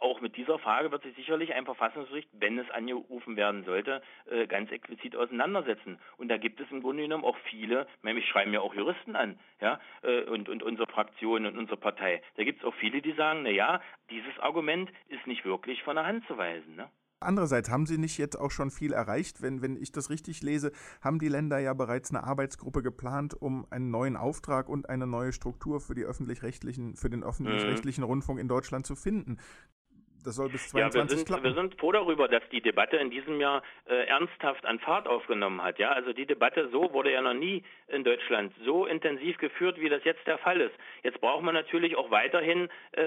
Auch 0.00 0.20
mit 0.20 0.36
dieser 0.36 0.58
Frage 0.58 0.90
wird 0.90 1.02
sich 1.02 1.14
sicherlich 1.16 1.54
ein 1.54 1.64
Verfassungsgericht, 1.64 2.28
wenn 2.44 2.58
es 2.58 2.70
angerufen 2.70 3.36
werden 3.36 3.64
sollte, 3.64 4.02
ganz 4.48 4.70
explizit 4.70 5.16
auseinandersetzen. 5.16 5.98
Und 6.18 6.28
da 6.28 6.36
gibt 6.36 6.60
es 6.60 6.70
im 6.70 6.82
Grunde 6.82 7.04
genommen 7.04 7.24
auch 7.24 7.38
viele, 7.50 7.86
nämlich 8.02 8.28
schreiben 8.28 8.52
ja 8.52 8.60
auch 8.60 8.74
Juristen 8.74 9.16
an, 9.16 9.38
ja, 9.60 9.80
und, 10.28 10.50
und 10.50 10.62
unsere 10.62 10.86
Fraktion 10.86 11.46
und 11.46 11.56
unsere 11.56 11.78
Partei. 11.78 12.22
Da 12.36 12.44
gibt 12.44 12.60
es 12.60 12.64
auch 12.66 12.74
viele, 12.74 13.00
die 13.00 13.12
sagen, 13.12 13.40
na 13.44 13.50
ja, 13.50 13.80
dieses 14.10 14.38
Argument 14.40 14.90
ist 15.08 15.26
nicht 15.26 15.44
wirklich 15.46 15.82
von 15.82 15.96
der 15.96 16.04
Hand 16.06 16.26
zu 16.26 16.36
weisen. 16.36 16.76
Ne? 16.76 16.90
Andererseits 17.20 17.70
haben 17.70 17.86
sie 17.86 17.98
nicht 17.98 18.18
jetzt 18.18 18.36
auch 18.36 18.50
schon 18.50 18.70
viel 18.70 18.92
erreicht. 18.92 19.40
Wenn, 19.40 19.62
wenn 19.62 19.76
ich 19.76 19.92
das 19.92 20.10
richtig 20.10 20.42
lese, 20.42 20.72
haben 21.00 21.18
die 21.18 21.28
Länder 21.28 21.58
ja 21.58 21.72
bereits 21.72 22.10
eine 22.10 22.24
Arbeitsgruppe 22.24 22.82
geplant, 22.82 23.34
um 23.40 23.66
einen 23.70 23.90
neuen 23.90 24.16
Auftrag 24.16 24.68
und 24.68 24.88
eine 24.88 25.06
neue 25.06 25.32
Struktur 25.32 25.80
für, 25.80 25.94
die 25.94 26.04
öffentlich-rechtlichen, 26.04 26.96
für 26.96 27.08
den 27.08 27.24
öffentlich-rechtlichen 27.24 28.02
mhm. 28.02 28.10
Rundfunk 28.10 28.38
in 28.40 28.48
Deutschland 28.48 28.86
zu 28.86 28.94
finden. 28.94 29.38
Das 30.24 30.36
soll 30.36 30.48
bis 30.48 30.68
22 30.68 30.78
ja, 30.80 31.02
wir 31.02 31.16
sind, 31.16 31.26
klappen. 31.26 31.44
Wir 31.44 31.54
sind 31.54 31.78
froh 31.78 31.92
darüber, 31.92 32.28
dass 32.28 32.42
die 32.50 32.62
Debatte 32.62 32.96
in 32.96 33.10
diesem 33.10 33.40
Jahr 33.40 33.62
äh, 33.86 34.06
ernsthaft 34.06 34.64
an 34.64 34.78
Fahrt 34.78 35.06
aufgenommen 35.06 35.62
hat. 35.62 35.78
Ja, 35.78 35.90
also 35.90 36.14
die 36.14 36.24
Debatte 36.24 36.68
so 36.70 36.92
wurde 36.94 37.12
ja 37.12 37.20
noch 37.20 37.34
nie 37.34 37.62
in 37.88 38.04
Deutschland 38.04 38.54
so 38.64 38.86
intensiv 38.86 39.36
geführt, 39.36 39.78
wie 39.78 39.90
das 39.90 40.02
jetzt 40.04 40.26
der 40.26 40.38
Fall 40.38 40.60
ist. 40.62 40.74
Jetzt 41.02 41.20
braucht 41.20 41.42
man 41.42 41.54
natürlich 41.54 41.96
auch 41.96 42.10
weiterhin 42.10 42.70
äh, 42.92 43.02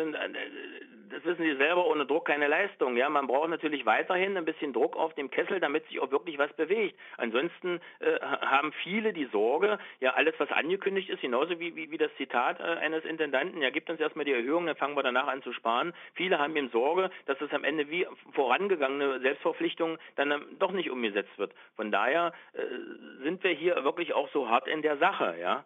das 1.09 1.23
wissen 1.25 1.43
Sie 1.43 1.55
selber, 1.55 1.85
ohne 1.87 2.05
Druck 2.05 2.25
keine 2.25 2.47
Leistung. 2.47 2.97
Ja, 2.97 3.09
man 3.09 3.27
braucht 3.27 3.49
natürlich 3.49 3.85
weiterhin 3.85 4.37
ein 4.37 4.45
bisschen 4.45 4.73
Druck 4.73 4.95
auf 4.95 5.13
dem 5.15 5.29
Kessel, 5.29 5.59
damit 5.59 5.87
sich 5.87 5.99
auch 5.99 6.11
wirklich 6.11 6.37
was 6.37 6.51
bewegt. 6.53 6.99
Ansonsten 7.17 7.79
äh, 7.99 8.19
haben 8.21 8.71
viele 8.83 9.13
die 9.13 9.25
Sorge, 9.25 9.79
ja, 9.99 10.13
alles, 10.13 10.35
was 10.37 10.51
angekündigt 10.51 11.09
ist, 11.09 11.21
genauso 11.21 11.59
wie, 11.59 11.75
wie, 11.75 11.91
wie 11.91 11.97
das 11.97 12.13
Zitat 12.17 12.59
äh, 12.59 12.63
eines 12.63 13.05
Intendanten, 13.05 13.61
ja, 13.61 13.69
gibt 13.69 13.89
uns 13.89 13.99
erstmal 13.99 14.25
die 14.25 14.33
Erhöhung, 14.33 14.65
dann 14.65 14.75
fangen 14.75 14.95
wir 14.95 15.03
danach 15.03 15.27
an 15.27 15.43
zu 15.43 15.53
sparen. 15.53 15.93
Viele 16.13 16.39
haben 16.39 16.55
eben 16.55 16.69
Sorge, 16.69 17.09
dass 17.25 17.39
es 17.41 17.51
am 17.51 17.63
Ende 17.63 17.89
wie 17.89 18.07
vorangegangene 18.33 19.19
Selbstverpflichtung 19.19 19.97
dann 20.15 20.31
ähm, 20.31 20.45
doch 20.59 20.71
nicht 20.71 20.89
umgesetzt 20.89 21.37
wird. 21.37 21.53
Von 21.75 21.91
daher 21.91 22.33
äh, 22.53 23.23
sind 23.23 23.43
wir 23.43 23.51
hier 23.51 23.83
wirklich 23.83 24.13
auch 24.13 24.29
so 24.29 24.49
hart 24.49 24.67
in 24.67 24.81
der 24.81 24.97
Sache, 24.97 25.35
ja. 25.39 25.63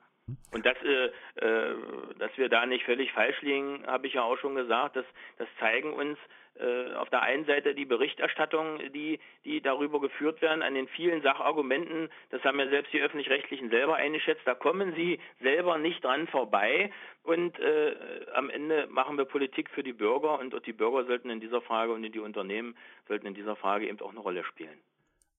Und 0.51 0.65
dass, 0.65 0.77
äh, 0.83 1.05
äh, 1.45 1.75
dass 2.19 2.37
wir 2.37 2.49
da 2.49 2.65
nicht 2.65 2.85
völlig 2.85 3.11
falsch 3.11 3.41
liegen, 3.41 3.85
habe 3.87 4.07
ich 4.07 4.13
ja 4.13 4.23
auch 4.23 4.37
schon 4.37 4.55
gesagt. 4.55 4.95
Das, 4.95 5.05
das 5.37 5.47
zeigen 5.59 5.93
uns 5.93 6.17
äh, 6.59 6.93
auf 6.95 7.09
der 7.09 7.21
einen 7.21 7.45
Seite 7.45 7.73
die 7.73 7.85
Berichterstattung, 7.85 8.79
die, 8.93 9.19
die 9.45 9.61
darüber 9.61 10.01
geführt 10.01 10.41
werden, 10.41 10.61
an 10.61 10.75
den 10.75 10.87
vielen 10.89 11.21
Sachargumenten. 11.21 12.09
Das 12.29 12.43
haben 12.43 12.59
ja 12.59 12.67
selbst 12.67 12.93
die 12.93 13.01
Öffentlich-Rechtlichen 13.01 13.69
selber 13.69 13.95
eingeschätzt. 13.95 14.41
Da 14.45 14.53
kommen 14.53 14.93
sie 14.95 15.19
selber 15.41 15.77
nicht 15.77 16.03
dran 16.03 16.27
vorbei. 16.27 16.91
Und 17.23 17.57
äh, 17.59 17.95
am 18.33 18.49
Ende 18.49 18.87
machen 18.89 19.17
wir 19.17 19.25
Politik 19.25 19.69
für 19.69 19.83
die 19.83 19.93
Bürger. 19.93 20.39
Und 20.39 20.53
die 20.65 20.73
Bürger 20.73 21.05
sollten 21.05 21.29
in 21.29 21.39
dieser 21.39 21.61
Frage 21.61 21.93
und 21.93 22.03
die 22.03 22.19
Unternehmen 22.19 22.75
sollten 23.07 23.27
in 23.27 23.33
dieser 23.33 23.55
Frage 23.55 23.87
eben 23.87 23.99
auch 24.01 24.11
eine 24.11 24.19
Rolle 24.19 24.43
spielen. 24.43 24.79